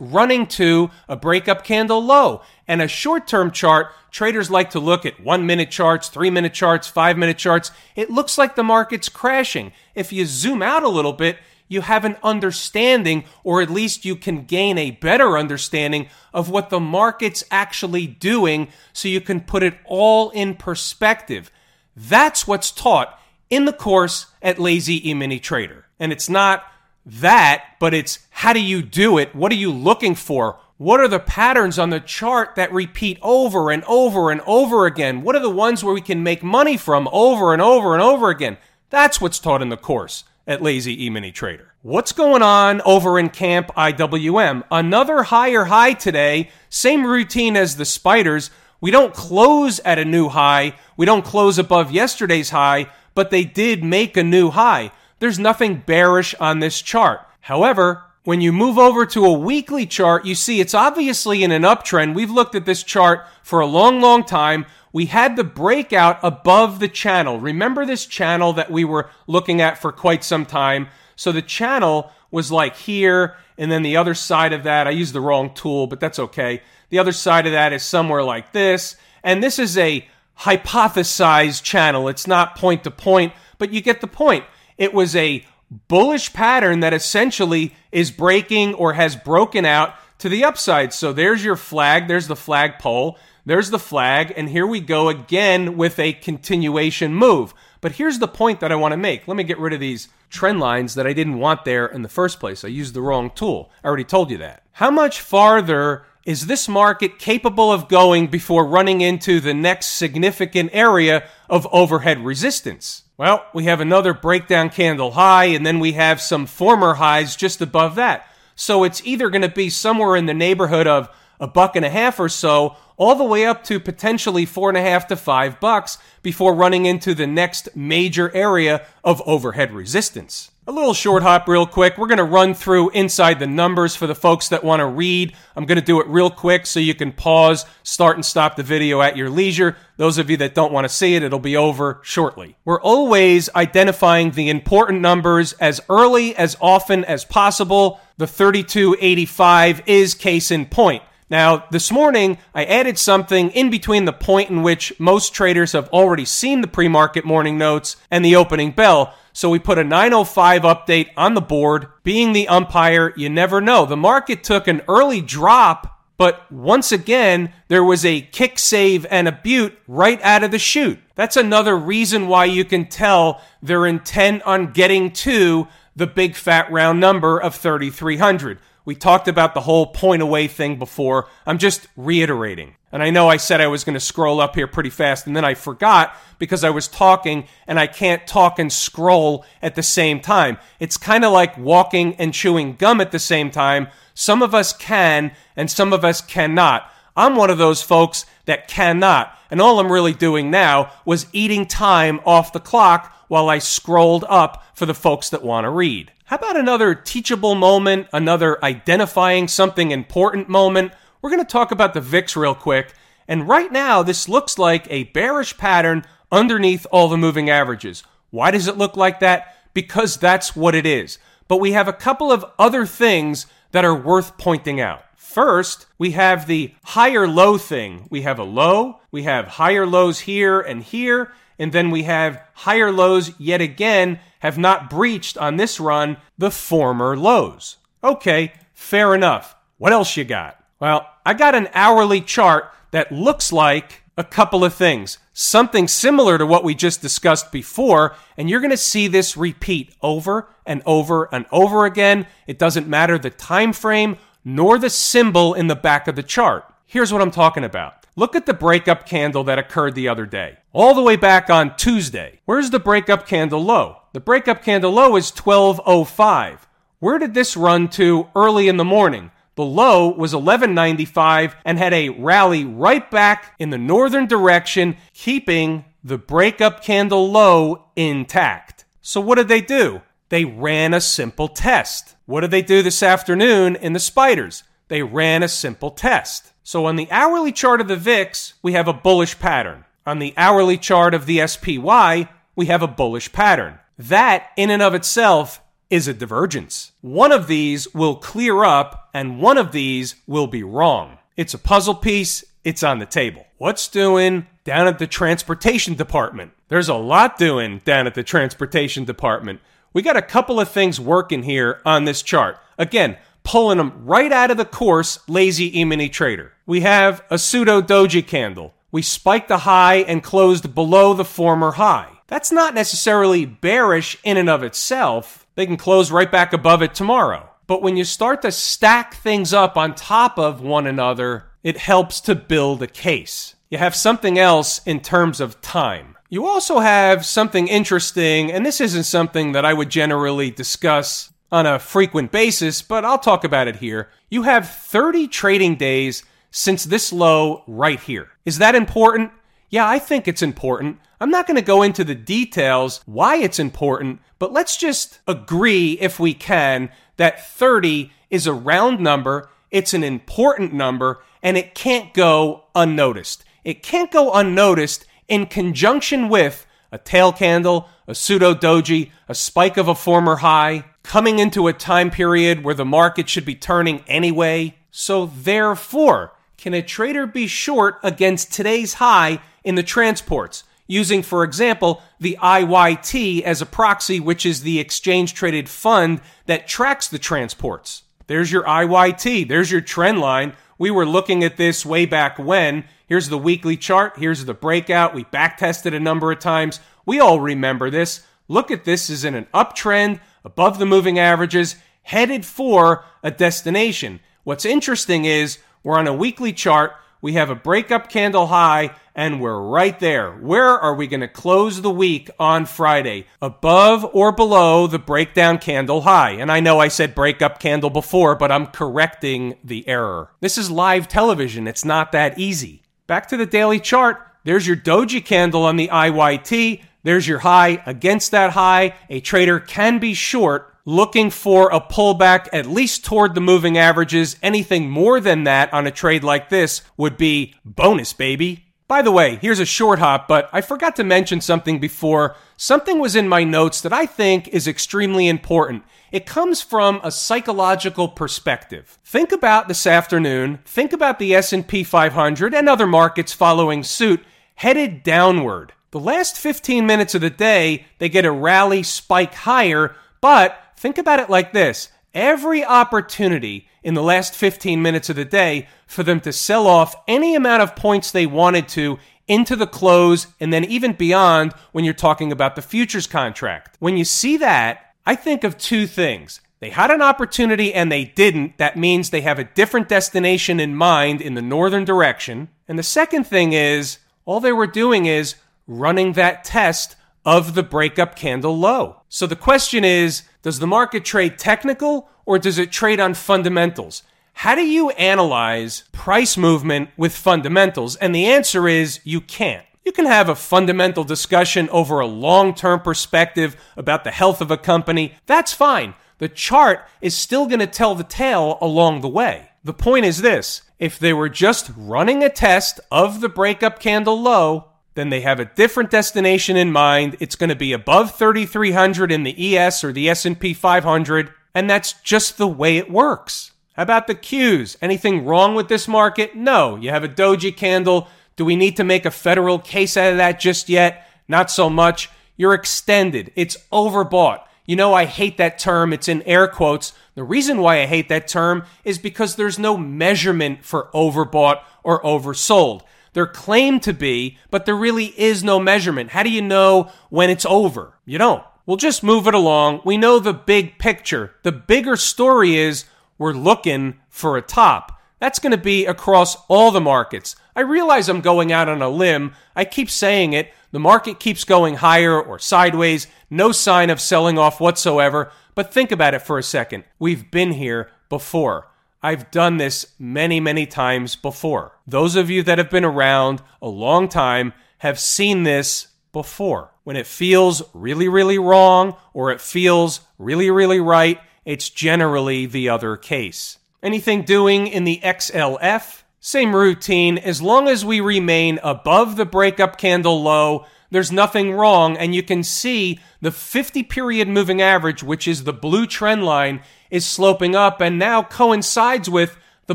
running 0.00 0.46
to 0.46 0.90
a 1.08 1.16
breakup 1.16 1.62
candle 1.62 2.02
low. 2.02 2.40
And 2.66 2.80
a 2.80 2.88
short 2.88 3.26
term 3.26 3.50
chart, 3.50 3.92
traders 4.10 4.50
like 4.50 4.70
to 4.70 4.80
look 4.80 5.04
at 5.04 5.20
one 5.20 5.44
minute 5.44 5.70
charts, 5.70 6.08
three 6.08 6.30
minute 6.30 6.54
charts, 6.54 6.88
five 6.88 7.18
minute 7.18 7.36
charts. 7.36 7.70
It 7.94 8.10
looks 8.10 8.38
like 8.38 8.56
the 8.56 8.62
market's 8.64 9.10
crashing. 9.10 9.72
If 9.94 10.10
you 10.10 10.24
zoom 10.24 10.62
out 10.62 10.82
a 10.82 10.88
little 10.88 11.12
bit, 11.12 11.36
you 11.72 11.80
have 11.80 12.04
an 12.04 12.16
understanding, 12.22 13.24
or 13.42 13.62
at 13.62 13.70
least 13.70 14.04
you 14.04 14.14
can 14.14 14.44
gain 14.44 14.78
a 14.78 14.92
better 14.92 15.38
understanding 15.38 16.08
of 16.32 16.50
what 16.50 16.70
the 16.70 16.80
market's 16.80 17.44
actually 17.50 18.06
doing 18.06 18.68
so 18.92 19.08
you 19.08 19.20
can 19.20 19.40
put 19.40 19.62
it 19.62 19.74
all 19.84 20.30
in 20.30 20.54
perspective. 20.54 21.50
That's 21.96 22.46
what's 22.46 22.70
taught 22.70 23.18
in 23.50 23.64
the 23.64 23.72
course 23.72 24.26
at 24.40 24.58
Lazy 24.58 25.08
E-mini 25.08 25.38
Trader. 25.38 25.86
And 25.98 26.12
it's 26.12 26.28
not 26.28 26.64
that, 27.04 27.64
but 27.80 27.94
it's 27.94 28.20
how 28.30 28.52
do 28.52 28.60
you 28.60 28.82
do 28.82 29.18
it? 29.18 29.34
What 29.34 29.52
are 29.52 29.56
you 29.56 29.72
looking 29.72 30.14
for? 30.14 30.58
What 30.78 31.00
are 31.00 31.08
the 31.08 31.20
patterns 31.20 31.78
on 31.78 31.90
the 31.90 32.00
chart 32.00 32.56
that 32.56 32.72
repeat 32.72 33.18
over 33.22 33.70
and 33.70 33.84
over 33.84 34.30
and 34.30 34.40
over 34.46 34.86
again? 34.86 35.22
What 35.22 35.36
are 35.36 35.42
the 35.42 35.50
ones 35.50 35.84
where 35.84 35.94
we 35.94 36.00
can 36.00 36.22
make 36.22 36.42
money 36.42 36.76
from 36.76 37.08
over 37.12 37.52
and 37.52 37.62
over 37.62 37.94
and 37.94 38.02
over 38.02 38.30
again? 38.30 38.58
That's 38.90 39.20
what's 39.20 39.38
taught 39.38 39.62
in 39.62 39.68
the 39.68 39.76
course 39.76 40.24
at 40.46 40.62
Lazy 40.62 41.04
E-mini 41.04 41.32
Trader. 41.32 41.72
What's 41.82 42.12
going 42.12 42.42
on 42.42 42.80
over 42.82 43.18
in 43.18 43.28
Camp 43.28 43.68
IWM? 43.76 44.64
Another 44.70 45.24
higher 45.24 45.64
high 45.64 45.94
today, 45.94 46.50
same 46.68 47.06
routine 47.06 47.56
as 47.56 47.76
the 47.76 47.84
spiders. 47.84 48.50
We 48.80 48.90
don't 48.90 49.14
close 49.14 49.80
at 49.80 49.98
a 49.98 50.04
new 50.04 50.28
high. 50.28 50.74
We 50.96 51.06
don't 51.06 51.24
close 51.24 51.58
above 51.58 51.90
yesterday's 51.92 52.50
high, 52.50 52.86
but 53.14 53.30
they 53.30 53.44
did 53.44 53.82
make 53.84 54.16
a 54.16 54.22
new 54.22 54.50
high. 54.50 54.92
There's 55.18 55.38
nothing 55.38 55.82
bearish 55.86 56.34
on 56.40 56.58
this 56.58 56.80
chart. 56.80 57.20
However, 57.40 58.04
when 58.24 58.40
you 58.40 58.52
move 58.52 58.78
over 58.78 59.04
to 59.06 59.24
a 59.24 59.32
weekly 59.32 59.86
chart, 59.86 60.24
you 60.24 60.36
see 60.36 60.60
it's 60.60 60.74
obviously 60.74 61.42
in 61.42 61.50
an 61.50 61.62
uptrend. 61.62 62.14
We've 62.14 62.30
looked 62.30 62.54
at 62.54 62.66
this 62.66 62.84
chart 62.84 63.26
for 63.42 63.58
a 63.58 63.66
long, 63.66 64.00
long 64.00 64.22
time 64.22 64.66
we 64.92 65.06
had 65.06 65.36
the 65.36 65.44
breakout 65.44 66.18
above 66.22 66.78
the 66.78 66.88
channel. 66.88 67.40
Remember 67.40 67.86
this 67.86 68.06
channel 68.06 68.52
that 68.54 68.70
we 68.70 68.84
were 68.84 69.10
looking 69.26 69.60
at 69.60 69.78
for 69.78 69.92
quite 69.92 70.22
some 70.22 70.44
time? 70.46 70.88
So 71.16 71.32
the 71.32 71.42
channel 71.42 72.12
was 72.30 72.52
like 72.52 72.76
here, 72.76 73.36
and 73.56 73.70
then 73.70 73.82
the 73.82 73.96
other 73.96 74.14
side 74.14 74.52
of 74.52 74.64
that, 74.64 74.86
I 74.86 74.90
used 74.90 75.14
the 75.14 75.20
wrong 75.20 75.54
tool, 75.54 75.86
but 75.86 76.00
that's 76.00 76.18
okay. 76.18 76.62
The 76.88 76.98
other 76.98 77.12
side 77.12 77.46
of 77.46 77.52
that 77.52 77.72
is 77.72 77.82
somewhere 77.82 78.22
like 78.22 78.52
this. 78.52 78.96
And 79.22 79.42
this 79.42 79.58
is 79.58 79.78
a 79.78 80.06
hypothesized 80.40 81.62
channel. 81.62 82.08
It's 82.08 82.26
not 82.26 82.56
point 82.56 82.84
to 82.84 82.90
point, 82.90 83.32
but 83.58 83.72
you 83.72 83.80
get 83.80 84.00
the 84.00 84.06
point. 84.06 84.44
It 84.76 84.92
was 84.92 85.14
a 85.14 85.46
bullish 85.88 86.32
pattern 86.32 86.80
that 86.80 86.92
essentially 86.92 87.74
is 87.92 88.10
breaking 88.10 88.74
or 88.74 88.94
has 88.94 89.16
broken 89.16 89.64
out 89.64 89.94
to 90.18 90.28
the 90.28 90.44
upside. 90.44 90.92
So 90.92 91.12
there's 91.12 91.44
your 91.44 91.56
flag, 91.56 92.08
there's 92.08 92.28
the 92.28 92.36
flag 92.36 92.78
pole. 92.78 93.18
There's 93.44 93.70
the 93.70 93.78
flag, 93.78 94.32
and 94.36 94.48
here 94.48 94.66
we 94.66 94.80
go 94.80 95.08
again 95.08 95.76
with 95.76 95.98
a 95.98 96.12
continuation 96.12 97.12
move. 97.12 97.52
But 97.80 97.92
here's 97.92 98.20
the 98.20 98.28
point 98.28 98.60
that 98.60 98.70
I 98.70 98.76
want 98.76 98.92
to 98.92 98.96
make. 98.96 99.26
Let 99.26 99.36
me 99.36 99.42
get 99.42 99.58
rid 99.58 99.72
of 99.72 99.80
these 99.80 100.08
trend 100.30 100.60
lines 100.60 100.94
that 100.94 101.08
I 101.08 101.12
didn't 101.12 101.40
want 101.40 101.64
there 101.64 101.86
in 101.86 102.02
the 102.02 102.08
first 102.08 102.38
place. 102.38 102.64
I 102.64 102.68
used 102.68 102.94
the 102.94 103.02
wrong 103.02 103.30
tool. 103.34 103.72
I 103.82 103.88
already 103.88 104.04
told 104.04 104.30
you 104.30 104.38
that. 104.38 104.62
How 104.72 104.92
much 104.92 105.20
farther 105.20 106.04
is 106.24 106.46
this 106.46 106.68
market 106.68 107.18
capable 107.18 107.72
of 107.72 107.88
going 107.88 108.28
before 108.28 108.64
running 108.64 109.00
into 109.00 109.40
the 109.40 109.54
next 109.54 109.86
significant 109.86 110.70
area 110.72 111.28
of 111.50 111.66
overhead 111.72 112.24
resistance? 112.24 113.02
Well, 113.16 113.44
we 113.52 113.64
have 113.64 113.80
another 113.80 114.14
breakdown 114.14 114.70
candle 114.70 115.12
high, 115.12 115.46
and 115.46 115.66
then 115.66 115.80
we 115.80 115.92
have 115.92 116.20
some 116.20 116.46
former 116.46 116.94
highs 116.94 117.34
just 117.34 117.60
above 117.60 117.96
that. 117.96 118.26
So 118.54 118.84
it's 118.84 119.04
either 119.04 119.30
going 119.30 119.42
to 119.42 119.48
be 119.48 119.68
somewhere 119.68 120.14
in 120.14 120.26
the 120.26 120.34
neighborhood 120.34 120.86
of 120.86 121.08
a 121.40 121.48
buck 121.48 121.74
and 121.74 121.84
a 121.84 121.90
half 121.90 122.20
or 122.20 122.28
so, 122.28 122.76
all 122.96 123.14
the 123.14 123.24
way 123.24 123.46
up 123.46 123.64
to 123.64 123.80
potentially 123.80 124.44
four 124.44 124.68
and 124.68 124.78
a 124.78 124.82
half 124.82 125.06
to 125.08 125.16
five 125.16 125.60
bucks 125.60 125.98
before 126.22 126.54
running 126.54 126.86
into 126.86 127.14
the 127.14 127.26
next 127.26 127.74
major 127.74 128.34
area 128.34 128.86
of 129.02 129.22
overhead 129.26 129.72
resistance. 129.72 130.52
A 130.64 130.70
little 130.70 130.94
short 130.94 131.24
hop, 131.24 131.48
real 131.48 131.66
quick. 131.66 131.98
We're 131.98 132.06
going 132.06 132.18
to 132.18 132.24
run 132.24 132.54
through 132.54 132.90
inside 132.90 133.40
the 133.40 133.48
numbers 133.48 133.96
for 133.96 134.06
the 134.06 134.14
folks 134.14 134.50
that 134.50 134.62
want 134.62 134.78
to 134.78 134.86
read. 134.86 135.34
I'm 135.56 135.66
going 135.66 135.80
to 135.80 135.84
do 135.84 136.00
it 136.00 136.06
real 136.06 136.30
quick 136.30 136.66
so 136.66 136.78
you 136.78 136.94
can 136.94 137.10
pause, 137.10 137.66
start, 137.82 138.16
and 138.16 138.24
stop 138.24 138.54
the 138.54 138.62
video 138.62 139.02
at 139.02 139.16
your 139.16 139.28
leisure. 139.28 139.76
Those 139.96 140.18
of 140.18 140.30
you 140.30 140.36
that 140.36 140.54
don't 140.54 140.72
want 140.72 140.84
to 140.84 140.88
see 140.88 141.16
it, 141.16 141.24
it'll 141.24 141.40
be 141.40 141.56
over 141.56 141.98
shortly. 142.04 142.54
We're 142.64 142.80
always 142.80 143.50
identifying 143.56 144.30
the 144.30 144.50
important 144.50 145.00
numbers 145.00 145.52
as 145.54 145.80
early, 145.88 146.36
as 146.36 146.56
often 146.60 147.04
as 147.06 147.24
possible. 147.24 148.00
The 148.18 148.28
3285 148.28 149.82
is 149.86 150.14
case 150.14 150.52
in 150.52 150.66
point. 150.66 151.02
Now, 151.32 151.64
this 151.70 151.90
morning, 151.90 152.36
I 152.54 152.66
added 152.66 152.98
something 152.98 153.48
in 153.52 153.70
between 153.70 154.04
the 154.04 154.12
point 154.12 154.50
in 154.50 154.62
which 154.62 154.92
most 155.00 155.32
traders 155.32 155.72
have 155.72 155.88
already 155.88 156.26
seen 156.26 156.60
the 156.60 156.68
pre 156.68 156.88
market 156.88 157.24
morning 157.24 157.56
notes 157.56 157.96
and 158.10 158.22
the 158.22 158.36
opening 158.36 158.72
bell. 158.72 159.14
So 159.32 159.48
we 159.48 159.58
put 159.58 159.78
a 159.78 159.82
905 159.82 160.60
update 160.60 161.08
on 161.16 161.32
the 161.32 161.40
board. 161.40 161.86
Being 162.04 162.34
the 162.34 162.48
umpire, 162.48 163.14
you 163.16 163.30
never 163.30 163.62
know. 163.62 163.86
The 163.86 163.96
market 163.96 164.44
took 164.44 164.68
an 164.68 164.82
early 164.86 165.22
drop, 165.22 166.02
but 166.18 166.52
once 166.52 166.92
again, 166.92 167.50
there 167.68 167.82
was 167.82 168.04
a 168.04 168.20
kick 168.20 168.58
save 168.58 169.06
and 169.06 169.26
a 169.26 169.32
beaut 169.32 169.78
right 169.88 170.20
out 170.20 170.44
of 170.44 170.50
the 170.50 170.58
chute. 170.58 170.98
That's 171.14 171.38
another 171.38 171.78
reason 171.78 172.28
why 172.28 172.44
you 172.44 172.66
can 172.66 172.84
tell 172.84 173.40
they're 173.62 173.86
intent 173.86 174.42
on 174.42 174.72
getting 174.72 175.10
to 175.12 175.66
the 175.96 176.06
big 176.06 176.34
fat 176.34 176.70
round 176.70 177.00
number 177.00 177.40
of 177.40 177.54
3,300. 177.54 178.58
We 178.84 178.94
talked 178.94 179.28
about 179.28 179.54
the 179.54 179.60
whole 179.60 179.86
point 179.86 180.22
away 180.22 180.48
thing 180.48 180.78
before. 180.78 181.28
I'm 181.46 181.58
just 181.58 181.86
reiterating. 181.96 182.74
And 182.90 183.02
I 183.02 183.10
know 183.10 183.28
I 183.28 183.38
said 183.38 183.60
I 183.60 183.68
was 183.68 183.84
going 183.84 183.94
to 183.94 184.00
scroll 184.00 184.40
up 184.40 184.54
here 184.54 184.66
pretty 184.66 184.90
fast, 184.90 185.26
and 185.26 185.34
then 185.34 185.44
I 185.44 185.54
forgot 185.54 186.14
because 186.38 186.62
I 186.62 186.70
was 186.70 186.88
talking 186.88 187.46
and 187.66 187.80
I 187.80 187.86
can't 187.86 188.26
talk 188.26 188.58
and 188.58 188.70
scroll 188.70 189.46
at 189.62 189.76
the 189.76 189.82
same 189.82 190.20
time. 190.20 190.58
It's 190.78 190.98
kind 190.98 191.24
of 191.24 191.32
like 191.32 191.56
walking 191.56 192.16
and 192.16 192.34
chewing 192.34 192.74
gum 192.74 193.00
at 193.00 193.12
the 193.12 193.18
same 193.18 193.50
time. 193.50 193.88
Some 194.14 194.42
of 194.42 194.54
us 194.54 194.74
can, 194.74 195.32
and 195.56 195.70
some 195.70 195.92
of 195.92 196.04
us 196.04 196.20
cannot. 196.20 196.90
I'm 197.16 197.36
one 197.36 197.50
of 197.50 197.58
those 197.58 197.82
folks 197.82 198.26
that 198.44 198.68
cannot. 198.68 199.38
And 199.50 199.60
all 199.60 199.80
I'm 199.80 199.92
really 199.92 200.14
doing 200.14 200.50
now 200.50 200.92
was 201.04 201.26
eating 201.32 201.66
time 201.66 202.20
off 202.26 202.52
the 202.52 202.60
clock 202.60 203.14
while 203.28 203.48
I 203.48 203.58
scrolled 203.58 204.24
up 204.28 204.64
for 204.74 204.86
the 204.86 204.94
folks 204.94 205.30
that 205.30 205.42
want 205.42 205.64
to 205.64 205.70
read. 205.70 206.12
How 206.32 206.38
about 206.38 206.56
another 206.56 206.94
teachable 206.94 207.54
moment, 207.54 208.08
another 208.10 208.56
identifying 208.64 209.48
something 209.48 209.90
important 209.90 210.48
moment? 210.48 210.92
We're 211.20 211.28
going 211.28 211.44
to 211.44 211.52
talk 211.52 211.72
about 211.72 211.92
the 211.92 212.00
VIX 212.00 212.34
real 212.38 212.54
quick. 212.54 212.94
And 213.28 213.46
right 213.46 213.70
now, 213.70 214.02
this 214.02 214.30
looks 214.30 214.58
like 214.58 214.86
a 214.88 215.04
bearish 215.04 215.58
pattern 215.58 216.06
underneath 216.30 216.86
all 216.90 217.08
the 217.08 217.18
moving 217.18 217.50
averages. 217.50 218.02
Why 218.30 218.50
does 218.50 218.66
it 218.66 218.78
look 218.78 218.96
like 218.96 219.20
that? 219.20 219.58
Because 219.74 220.16
that's 220.16 220.56
what 220.56 220.74
it 220.74 220.86
is. 220.86 221.18
But 221.48 221.58
we 221.58 221.72
have 221.72 221.86
a 221.86 221.92
couple 221.92 222.32
of 222.32 222.46
other 222.58 222.86
things 222.86 223.44
that 223.72 223.84
are 223.84 223.94
worth 223.94 224.38
pointing 224.38 224.80
out. 224.80 225.04
First, 225.14 225.84
we 225.98 226.12
have 226.12 226.46
the 226.46 226.74
higher 226.82 227.28
low 227.28 227.58
thing. 227.58 228.06
We 228.08 228.22
have 228.22 228.38
a 228.38 228.44
low, 228.44 229.00
we 229.10 229.24
have 229.24 229.48
higher 229.48 229.84
lows 229.84 230.20
here 230.20 230.62
and 230.62 230.82
here, 230.82 231.30
and 231.58 231.72
then 231.72 231.90
we 231.90 232.04
have 232.04 232.42
higher 232.54 232.90
lows 232.90 233.38
yet 233.38 233.60
again 233.60 234.18
have 234.42 234.58
not 234.58 234.90
breached 234.90 235.38
on 235.38 235.56
this 235.56 235.78
run 235.78 236.16
the 236.36 236.50
former 236.50 237.16
lows. 237.16 237.76
Okay, 238.02 238.52
fair 238.74 239.14
enough. 239.14 239.54
What 239.78 239.92
else 239.92 240.16
you 240.16 240.24
got? 240.24 240.58
Well, 240.80 241.08
I 241.24 241.32
got 241.34 241.54
an 241.54 241.68
hourly 241.74 242.20
chart 242.20 242.72
that 242.90 243.12
looks 243.12 243.52
like 243.52 244.02
a 244.18 244.24
couple 244.24 244.64
of 244.64 244.74
things. 244.74 245.18
Something 245.32 245.86
similar 245.86 246.38
to 246.38 246.44
what 246.44 246.64
we 246.64 246.74
just 246.74 247.00
discussed 247.00 247.52
before, 247.52 248.16
and 248.36 248.50
you're 248.50 248.60
going 248.60 248.72
to 248.72 248.76
see 248.76 249.06
this 249.06 249.36
repeat 249.36 249.94
over 250.02 250.48
and 250.66 250.82
over 250.84 251.32
and 251.32 251.46
over 251.52 251.86
again. 251.86 252.26
It 252.48 252.58
doesn't 252.58 252.88
matter 252.88 253.18
the 253.18 253.30
time 253.30 253.72
frame 253.72 254.18
nor 254.44 254.76
the 254.76 254.90
symbol 254.90 255.54
in 255.54 255.68
the 255.68 255.76
back 255.76 256.08
of 256.08 256.16
the 256.16 256.22
chart. 256.22 256.64
Here's 256.84 257.12
what 257.12 257.22
I'm 257.22 257.30
talking 257.30 257.62
about. 257.62 258.01
Look 258.14 258.36
at 258.36 258.44
the 258.44 258.52
breakup 258.52 259.06
candle 259.06 259.42
that 259.44 259.58
occurred 259.58 259.94
the 259.94 260.08
other 260.08 260.26
day. 260.26 260.58
All 260.74 260.92
the 260.92 261.02
way 261.02 261.16
back 261.16 261.48
on 261.48 261.76
Tuesday. 261.76 262.40
Where's 262.44 262.68
the 262.68 262.78
breakup 262.78 263.26
candle 263.26 263.64
low? 263.64 264.02
The 264.12 264.20
breakup 264.20 264.62
candle 264.62 264.92
low 264.92 265.16
is 265.16 265.30
1205. 265.30 266.68
Where 266.98 267.18
did 267.18 267.32
this 267.32 267.56
run 267.56 267.88
to 267.88 268.28
early 268.36 268.68
in 268.68 268.76
the 268.76 268.84
morning? 268.84 269.30
The 269.54 269.64
low 269.64 270.08
was 270.08 270.34
1195 270.34 271.56
and 271.64 271.78
had 271.78 271.94
a 271.94 272.10
rally 272.10 272.66
right 272.66 273.10
back 273.10 273.54
in 273.58 273.70
the 273.70 273.78
northern 273.78 274.26
direction, 274.26 274.98
keeping 275.14 275.86
the 276.04 276.18
breakup 276.18 276.82
candle 276.82 277.30
low 277.30 277.86
intact. 277.96 278.84
So 279.00 279.22
what 279.22 279.36
did 279.36 279.48
they 279.48 279.62
do? 279.62 280.02
They 280.28 280.44
ran 280.44 280.92
a 280.92 281.00
simple 281.00 281.48
test. 281.48 282.14
What 282.26 282.42
did 282.42 282.50
they 282.50 282.62
do 282.62 282.82
this 282.82 283.02
afternoon 283.02 283.76
in 283.76 283.94
the 283.94 284.00
spiders? 284.00 284.64
They 284.88 285.02
ran 285.02 285.42
a 285.42 285.48
simple 285.48 285.90
test. 285.90 286.51
So 286.72 286.86
on 286.86 286.96
the 286.96 287.10
hourly 287.10 287.52
chart 287.52 287.82
of 287.82 287.88
the 287.88 287.96
VIX, 287.96 288.54
we 288.62 288.72
have 288.72 288.88
a 288.88 288.94
bullish 288.94 289.38
pattern. 289.38 289.84
On 290.06 290.20
the 290.20 290.32
hourly 290.38 290.78
chart 290.78 291.12
of 291.12 291.26
the 291.26 291.46
SPY, 291.46 292.30
we 292.56 292.64
have 292.64 292.80
a 292.80 292.88
bullish 292.88 293.30
pattern. 293.30 293.78
That, 293.98 294.52
in 294.56 294.70
and 294.70 294.80
of 294.80 294.94
itself, 294.94 295.60
is 295.90 296.08
a 296.08 296.14
divergence. 296.14 296.92
One 297.02 297.30
of 297.30 297.46
these 297.46 297.92
will 297.92 298.16
clear 298.16 298.64
up, 298.64 299.10
and 299.12 299.38
one 299.38 299.58
of 299.58 299.72
these 299.72 300.14
will 300.26 300.46
be 300.46 300.62
wrong. 300.62 301.18
It's 301.36 301.52
a 301.52 301.58
puzzle 301.58 301.94
piece, 301.94 302.42
it's 302.64 302.82
on 302.82 303.00
the 303.00 303.04
table. 303.04 303.44
What's 303.58 303.86
doing 303.86 304.46
down 304.64 304.86
at 304.86 304.98
the 304.98 305.06
transportation 305.06 305.92
department? 305.92 306.52
There's 306.68 306.88
a 306.88 306.94
lot 306.94 307.36
doing 307.36 307.82
down 307.84 308.06
at 308.06 308.14
the 308.14 308.22
transportation 308.22 309.04
department. 309.04 309.60
We 309.92 310.00
got 310.00 310.16
a 310.16 310.22
couple 310.22 310.58
of 310.58 310.70
things 310.70 310.98
working 310.98 311.42
here 311.42 311.82
on 311.84 312.06
this 312.06 312.22
chart. 312.22 312.56
Again, 312.78 313.18
pulling 313.44 313.78
them 313.78 314.04
right 314.04 314.32
out 314.32 314.50
of 314.50 314.56
the 314.56 314.64
course, 314.64 315.18
lazy 315.28 315.78
e-mini 315.80 316.08
trader. 316.08 316.52
We 316.66 316.80
have 316.80 317.24
a 317.30 317.38
pseudo 317.38 317.82
doji 317.82 318.26
candle. 318.26 318.74
We 318.90 319.02
spiked 319.02 319.48
the 319.48 319.58
high 319.58 319.96
and 319.96 320.22
closed 320.22 320.74
below 320.74 321.14
the 321.14 321.24
former 321.24 321.72
high. 321.72 322.08
That's 322.26 322.52
not 322.52 322.74
necessarily 322.74 323.44
bearish 323.44 324.16
in 324.24 324.36
and 324.36 324.48
of 324.48 324.62
itself. 324.62 325.46
They 325.54 325.66
can 325.66 325.76
close 325.76 326.10
right 326.10 326.30
back 326.30 326.52
above 326.52 326.82
it 326.82 326.94
tomorrow. 326.94 327.48
But 327.66 327.82
when 327.82 327.96
you 327.96 328.04
start 328.04 328.42
to 328.42 328.52
stack 328.52 329.14
things 329.14 329.52
up 329.52 329.76
on 329.76 329.94
top 329.94 330.38
of 330.38 330.60
one 330.60 330.86
another, 330.86 331.46
it 331.62 331.78
helps 331.78 332.20
to 332.22 332.34
build 332.34 332.82
a 332.82 332.86
case. 332.86 333.54
You 333.70 333.78
have 333.78 333.94
something 333.94 334.38
else 334.38 334.80
in 334.84 335.00
terms 335.00 335.40
of 335.40 335.60
time. 335.62 336.16
You 336.28 336.46
also 336.46 336.78
have 336.78 337.26
something 337.26 337.68
interesting, 337.68 338.50
and 338.50 338.64
this 338.64 338.80
isn't 338.80 339.04
something 339.04 339.52
that 339.52 339.64
I 339.64 339.74
would 339.74 339.90
generally 339.90 340.50
discuss 340.50 341.31
on 341.52 341.66
a 341.66 341.78
frequent 341.78 342.32
basis, 342.32 342.80
but 342.80 343.04
I'll 343.04 343.18
talk 343.18 343.44
about 343.44 343.68
it 343.68 343.76
here. 343.76 344.08
You 344.30 344.42
have 344.44 344.68
30 344.68 345.28
trading 345.28 345.76
days 345.76 346.24
since 346.50 346.84
this 346.84 347.12
low 347.12 347.62
right 347.66 348.00
here. 348.00 348.30
Is 348.46 348.58
that 348.58 348.74
important? 348.74 349.30
Yeah, 349.68 349.86
I 349.86 349.98
think 349.98 350.26
it's 350.26 350.42
important. 350.42 350.98
I'm 351.20 351.30
not 351.30 351.46
going 351.46 351.56
to 351.56 351.62
go 351.62 351.82
into 351.82 352.04
the 352.04 352.14
details 352.14 353.02
why 353.04 353.36
it's 353.36 353.58
important, 353.58 354.20
but 354.38 354.52
let's 354.52 354.76
just 354.76 355.20
agree, 355.28 355.98
if 356.00 356.18
we 356.18 356.34
can, 356.34 356.90
that 357.16 357.46
30 357.46 358.10
is 358.30 358.46
a 358.46 358.52
round 358.54 358.98
number, 358.98 359.50
it's 359.70 359.94
an 359.94 360.02
important 360.02 360.72
number, 360.72 361.22
and 361.42 361.56
it 361.56 361.74
can't 361.74 362.12
go 362.14 362.64
unnoticed. 362.74 363.44
It 363.62 363.82
can't 363.82 364.10
go 364.10 364.32
unnoticed 364.32 365.06
in 365.28 365.46
conjunction 365.46 366.28
with 366.28 366.66
a 366.92 366.98
tail 366.98 367.32
candle, 367.32 367.88
a 368.06 368.14
pseudo 368.14 368.54
doji, 368.54 369.10
a 369.28 369.34
spike 369.34 369.76
of 369.76 369.88
a 369.88 369.94
former 369.94 370.36
high, 370.36 370.84
coming 371.02 371.38
into 371.38 371.66
a 371.66 371.72
time 371.72 372.10
period 372.10 372.62
where 372.62 372.74
the 372.74 372.84
market 372.84 373.28
should 373.28 373.44
be 373.44 373.54
turning 373.54 374.04
anyway. 374.06 374.76
So, 374.90 375.26
therefore, 375.26 376.34
can 376.58 376.74
a 376.74 376.82
trader 376.82 377.26
be 377.26 377.46
short 377.48 377.98
against 378.04 378.52
today's 378.52 378.94
high 378.94 379.40
in 379.64 379.74
the 379.74 379.82
transports? 379.82 380.64
Using, 380.86 381.22
for 381.22 381.42
example, 381.42 382.02
the 382.20 382.38
IYT 382.42 383.42
as 383.42 383.62
a 383.62 383.66
proxy, 383.66 384.20
which 384.20 384.44
is 384.44 384.62
the 384.62 384.78
exchange 384.78 385.32
traded 385.32 385.68
fund 385.68 386.20
that 386.46 386.68
tracks 386.68 387.08
the 387.08 387.18
transports. 387.18 388.02
There's 388.26 388.52
your 388.52 388.64
IYT, 388.64 389.48
there's 389.48 389.70
your 389.70 389.80
trend 389.80 390.20
line. 390.20 390.52
We 390.78 390.90
were 390.90 391.06
looking 391.06 391.44
at 391.44 391.56
this 391.56 391.86
way 391.86 392.06
back 392.06 392.38
when. 392.38 392.84
Here's 393.06 393.28
the 393.28 393.38
weekly 393.38 393.76
chart, 393.76 394.16
here's 394.16 394.44
the 394.44 394.54
breakout. 394.54 395.14
We 395.14 395.24
backtested 395.24 395.94
a 395.94 396.00
number 396.00 396.32
of 396.32 396.38
times. 396.38 396.80
We 397.04 397.20
all 397.20 397.40
remember 397.40 397.90
this. 397.90 398.26
Look 398.48 398.70
at 398.70 398.84
this 398.84 399.10
as 399.10 399.24
in 399.24 399.34
an 399.34 399.46
uptrend 399.54 400.20
above 400.44 400.78
the 400.78 400.86
moving 400.86 401.18
averages, 401.18 401.76
headed 402.02 402.44
for 402.44 403.04
a 403.22 403.30
destination. 403.30 404.20
What's 404.44 404.64
interesting 404.64 405.24
is 405.24 405.58
we're 405.82 405.98
on 405.98 406.08
a 406.08 406.14
weekly 406.14 406.52
chart. 406.52 406.92
We 407.22 407.34
have 407.34 407.50
a 407.50 407.54
breakup 407.54 408.08
candle 408.08 408.48
high 408.48 408.96
and 409.14 409.40
we're 409.40 409.60
right 409.60 409.96
there. 410.00 410.32
Where 410.32 410.70
are 410.70 410.92
we 410.92 411.06
going 411.06 411.20
to 411.20 411.28
close 411.28 411.80
the 411.80 411.88
week 411.88 412.28
on 412.36 412.66
Friday? 412.66 413.26
Above 413.40 414.04
or 414.12 414.32
below 414.32 414.88
the 414.88 414.98
breakdown 414.98 415.58
candle 415.58 416.00
high? 416.00 416.32
And 416.32 416.50
I 416.50 416.58
know 416.58 416.80
I 416.80 416.88
said 416.88 417.14
breakup 417.14 417.60
candle 417.60 417.90
before, 417.90 418.34
but 418.34 418.50
I'm 418.50 418.66
correcting 418.66 419.56
the 419.62 419.86
error. 419.86 420.32
This 420.40 420.58
is 420.58 420.68
live 420.68 421.06
television. 421.06 421.68
It's 421.68 421.84
not 421.84 422.10
that 422.10 422.40
easy. 422.40 422.82
Back 423.06 423.28
to 423.28 423.36
the 423.36 423.46
daily 423.46 423.78
chart. 423.78 424.20
There's 424.42 424.66
your 424.66 424.76
doji 424.76 425.24
candle 425.24 425.64
on 425.64 425.76
the 425.76 425.88
IYT. 425.88 426.82
There's 427.04 427.28
your 427.28 427.38
high. 427.38 427.84
Against 427.86 428.32
that 428.32 428.50
high, 428.50 428.94
a 429.08 429.20
trader 429.20 429.60
can 429.60 430.00
be 430.00 430.14
short 430.14 430.71
looking 430.84 431.30
for 431.30 431.70
a 431.70 431.80
pullback 431.80 432.48
at 432.52 432.66
least 432.66 433.04
toward 433.04 433.34
the 433.34 433.40
moving 433.40 433.78
averages. 433.78 434.36
Anything 434.42 434.90
more 434.90 435.20
than 435.20 435.44
that 435.44 435.72
on 435.72 435.86
a 435.86 435.90
trade 435.90 436.24
like 436.24 436.48
this 436.48 436.82
would 436.96 437.16
be 437.16 437.54
bonus, 437.64 438.12
baby. 438.12 438.66
By 438.88 439.00
the 439.00 439.12
way, 439.12 439.38
here's 439.40 439.60
a 439.60 439.64
short 439.64 440.00
hop, 440.00 440.28
but 440.28 440.50
I 440.52 440.60
forgot 440.60 440.96
to 440.96 441.04
mention 441.04 441.40
something 441.40 441.78
before. 441.78 442.36
Something 442.58 442.98
was 442.98 443.16
in 443.16 443.26
my 443.26 443.42
notes 443.42 443.80
that 443.80 443.92
I 443.92 444.04
think 444.04 444.48
is 444.48 444.68
extremely 444.68 445.28
important. 445.28 445.84
It 446.10 446.26
comes 446.26 446.60
from 446.60 447.00
a 447.02 447.10
psychological 447.10 448.08
perspective. 448.08 448.98
Think 449.02 449.32
about 449.32 449.66
this 449.66 449.86
afternoon, 449.86 450.58
think 450.66 450.92
about 450.92 451.18
the 451.18 451.34
S&P 451.34 451.84
500 451.84 452.52
and 452.52 452.68
other 452.68 452.86
markets 452.86 453.32
following 453.32 453.82
suit 453.82 454.22
headed 454.56 455.02
downward. 455.02 455.72
The 455.92 456.00
last 456.00 456.36
15 456.36 456.86
minutes 456.86 457.14
of 457.14 457.22
the 457.22 457.30
day, 457.30 457.86
they 457.98 458.10
get 458.10 458.26
a 458.26 458.30
rally 458.30 458.82
spike 458.82 459.32
higher, 459.32 459.96
but 460.20 460.58
think 460.82 460.98
about 460.98 461.20
it 461.20 461.30
like 461.30 461.52
this 461.52 461.90
every 462.12 462.62
opportunity 462.62 463.66
in 463.82 463.94
the 463.94 464.02
last 464.02 464.34
15 464.34 464.82
minutes 464.82 465.08
of 465.08 465.16
the 465.16 465.24
day 465.24 465.66
for 465.86 466.02
them 466.02 466.20
to 466.20 466.32
sell 466.32 466.66
off 466.66 466.94
any 467.08 467.34
amount 467.34 467.62
of 467.62 467.74
points 467.74 468.10
they 468.10 468.26
wanted 468.26 468.68
to 468.68 468.98
into 469.28 469.56
the 469.56 469.66
close 469.66 470.26
and 470.40 470.52
then 470.52 470.64
even 470.64 470.92
beyond 470.92 471.52
when 471.70 471.84
you're 471.84 471.94
talking 471.94 472.32
about 472.32 472.56
the 472.56 472.60
futures 472.60 473.06
contract. 473.06 473.76
When 473.78 473.96
you 473.96 474.04
see 474.04 474.36
that, 474.38 474.94
I 475.06 475.14
think 475.14 475.44
of 475.44 475.56
two 475.56 475.86
things. 475.86 476.40
They 476.58 476.70
had 476.70 476.90
an 476.90 477.00
opportunity 477.00 477.72
and 477.72 477.90
they 477.90 478.04
didn't. 478.04 478.58
That 478.58 478.76
means 478.76 479.08
they 479.08 479.22
have 479.22 479.38
a 479.38 479.44
different 479.44 479.88
destination 479.88 480.60
in 480.60 480.76
mind 480.76 481.22
in 481.22 481.34
the 481.34 481.42
northern 481.42 481.84
direction. 481.84 482.48
And 482.68 482.78
the 482.78 482.82
second 482.82 483.24
thing 483.24 483.52
is, 483.52 483.98
all 484.24 484.40
they 484.40 484.52
were 484.52 484.66
doing 484.66 485.06
is 485.06 485.36
running 485.66 486.12
that 486.12 486.44
test 486.44 486.96
of 487.24 487.54
the 487.54 487.62
breakup 487.62 488.16
candle 488.16 488.58
low. 488.58 489.02
So 489.08 489.26
the 489.26 489.36
question 489.36 489.84
is 489.84 490.24
does 490.42 490.58
the 490.58 490.66
market 490.66 491.04
trade 491.04 491.38
technical 491.38 492.08
or 492.26 492.38
does 492.38 492.58
it 492.58 492.72
trade 492.72 493.00
on 493.00 493.14
fundamentals? 493.14 494.02
How 494.34 494.54
do 494.54 494.62
you 494.62 494.90
analyze 494.90 495.84
price 495.92 496.36
movement 496.36 496.90
with 496.96 497.14
fundamentals? 497.14 497.96
And 497.96 498.14
the 498.14 498.26
answer 498.26 498.66
is 498.66 499.00
you 499.04 499.20
can't. 499.20 499.64
You 499.84 499.92
can 499.92 500.06
have 500.06 500.28
a 500.28 500.34
fundamental 500.34 501.04
discussion 501.04 501.68
over 501.70 502.00
a 502.00 502.06
long 502.06 502.54
term 502.54 502.80
perspective 502.80 503.56
about 503.76 504.04
the 504.04 504.10
health 504.10 504.40
of 504.40 504.50
a 504.50 504.56
company. 504.56 505.14
That's 505.26 505.52
fine. 505.52 505.94
The 506.18 506.28
chart 506.28 506.88
is 507.00 507.16
still 507.16 507.46
going 507.46 507.60
to 507.60 507.66
tell 507.66 507.94
the 507.94 508.04
tale 508.04 508.58
along 508.60 509.00
the 509.00 509.08
way. 509.08 509.50
The 509.64 509.74
point 509.74 510.04
is 510.04 510.22
this 510.22 510.62
if 510.78 510.98
they 510.98 511.12
were 511.12 511.28
just 511.28 511.70
running 511.76 512.22
a 512.22 512.28
test 512.28 512.80
of 512.90 513.20
the 513.20 513.28
breakup 513.28 513.78
candle 513.78 514.20
low, 514.20 514.71
then 514.94 515.08
they 515.08 515.22
have 515.22 515.40
a 515.40 515.46
different 515.46 515.90
destination 515.90 516.56
in 516.56 516.70
mind. 516.72 517.16
It's 517.20 517.36
going 517.36 517.50
to 517.50 517.56
be 517.56 517.72
above 517.72 518.14
3300 518.14 519.10
in 519.10 519.22
the 519.22 519.56
ES 519.56 519.84
or 519.84 519.92
the 519.92 520.08
S&P 520.08 520.52
500, 520.52 521.32
and 521.54 521.68
that's 521.68 521.94
just 521.94 522.38
the 522.38 522.48
way 522.48 522.76
it 522.76 522.90
works. 522.90 523.52
How 523.74 523.84
about 523.84 524.06
the 524.06 524.14
Qs? 524.14 524.76
Anything 524.82 525.24
wrong 525.24 525.54
with 525.54 525.68
this 525.68 525.88
market? 525.88 526.36
No. 526.36 526.76
You 526.76 526.90
have 526.90 527.04
a 527.04 527.08
doji 527.08 527.56
candle. 527.56 528.08
Do 528.36 528.44
we 528.44 528.54
need 528.54 528.76
to 528.76 528.84
make 528.84 529.06
a 529.06 529.10
federal 529.10 529.58
case 529.58 529.96
out 529.96 530.12
of 530.12 530.18
that 530.18 530.38
just 530.38 530.68
yet? 530.68 531.08
Not 531.26 531.50
so 531.50 531.70
much. 531.70 532.10
You're 532.36 532.54
extended. 532.54 533.32
It's 533.34 533.56
overbought. 533.72 534.42
You 534.66 534.76
know, 534.76 534.92
I 534.92 535.06
hate 535.06 535.38
that 535.38 535.58
term. 535.58 535.92
It's 535.92 536.08
in 536.08 536.22
air 536.22 536.46
quotes. 536.46 536.92
The 537.14 537.24
reason 537.24 537.60
why 537.60 537.80
I 537.80 537.86
hate 537.86 538.08
that 538.10 538.28
term 538.28 538.64
is 538.84 538.98
because 538.98 539.36
there's 539.36 539.58
no 539.58 539.76
measurement 539.76 540.64
for 540.64 540.90
overbought 540.94 541.62
or 541.82 542.02
oversold. 542.02 542.82
There 543.14 543.26
claimed 543.26 543.82
to 543.82 543.92
be, 543.92 544.38
but 544.50 544.64
there 544.64 544.76
really 544.76 545.06
is 545.18 545.44
no 545.44 545.60
measurement. 545.60 546.10
How 546.10 546.22
do 546.22 546.30
you 546.30 546.42
know 546.42 546.90
when 547.10 547.30
it's 547.30 547.44
over? 547.44 547.94
You 548.04 548.18
don't. 548.18 548.42
We'll 548.64 548.76
just 548.76 549.02
move 549.02 549.26
it 549.26 549.34
along. 549.34 549.82
We 549.84 549.96
know 549.96 550.18
the 550.18 550.32
big 550.32 550.78
picture. 550.78 551.34
The 551.42 551.52
bigger 551.52 551.96
story 551.96 552.56
is 552.56 552.84
we're 553.18 553.32
looking 553.32 553.98
for 554.08 554.36
a 554.36 554.42
top. 554.42 555.00
That's 555.18 555.38
going 555.38 555.50
to 555.50 555.58
be 555.58 555.86
across 555.86 556.36
all 556.48 556.70
the 556.70 556.80
markets. 556.80 557.36
I 557.54 557.60
realize 557.60 558.08
I'm 558.08 558.22
going 558.22 558.50
out 558.50 558.68
on 558.68 558.80
a 558.80 558.88
limb. 558.88 559.34
I 559.54 559.64
keep 559.64 559.90
saying 559.90 560.32
it. 560.32 560.52
The 560.70 560.80
market 560.80 561.20
keeps 561.20 561.44
going 561.44 561.76
higher 561.76 562.20
or 562.20 562.38
sideways. 562.38 563.06
No 563.28 563.52
sign 563.52 563.90
of 563.90 564.00
selling 564.00 564.38
off 564.38 564.60
whatsoever. 564.60 565.30
But 565.54 565.72
think 565.72 565.92
about 565.92 566.14
it 566.14 566.22
for 566.22 566.38
a 566.38 566.42
second. 566.42 566.84
We've 566.98 567.30
been 567.30 567.52
here 567.52 567.90
before. 568.08 568.68
I've 569.02 569.30
done 569.32 569.56
this 569.56 569.94
many, 569.98 570.38
many 570.38 570.64
times 570.64 571.16
before. 571.16 571.78
Those 571.86 572.14
of 572.14 572.30
you 572.30 572.42
that 572.44 572.58
have 572.58 572.70
been 572.70 572.84
around 572.84 573.42
a 573.60 573.68
long 573.68 574.08
time 574.08 574.52
have 574.78 575.00
seen 575.00 575.42
this 575.42 575.88
before. 576.12 576.70
When 576.84 576.96
it 576.96 577.06
feels 577.06 577.62
really, 577.74 578.08
really 578.08 578.38
wrong 578.38 578.96
or 579.12 579.32
it 579.32 579.40
feels 579.40 580.00
really, 580.18 580.50
really 580.50 580.80
right, 580.80 581.18
it's 581.44 581.68
generally 581.68 582.46
the 582.46 582.68
other 582.68 582.96
case. 582.96 583.58
Anything 583.82 584.22
doing 584.22 584.68
in 584.68 584.84
the 584.84 585.00
XLF? 585.02 586.02
Same 586.20 586.54
routine. 586.54 587.18
As 587.18 587.42
long 587.42 587.66
as 587.66 587.84
we 587.84 588.00
remain 588.00 588.60
above 588.62 589.16
the 589.16 589.24
breakup 589.24 589.78
candle 589.78 590.22
low, 590.22 590.66
there's 590.92 591.10
nothing 591.10 591.52
wrong. 591.52 591.96
And 591.96 592.14
you 592.14 592.22
can 592.22 592.42
see 592.42 593.00
the 593.20 593.32
50 593.32 593.82
period 593.82 594.28
moving 594.28 594.60
average, 594.60 595.02
which 595.02 595.26
is 595.26 595.44
the 595.44 595.52
blue 595.52 595.86
trend 595.86 596.24
line, 596.24 596.60
is 596.90 597.04
sloping 597.06 597.56
up 597.56 597.80
and 597.80 597.98
now 597.98 598.22
coincides 598.22 599.08
with 599.10 599.36
the 599.66 599.74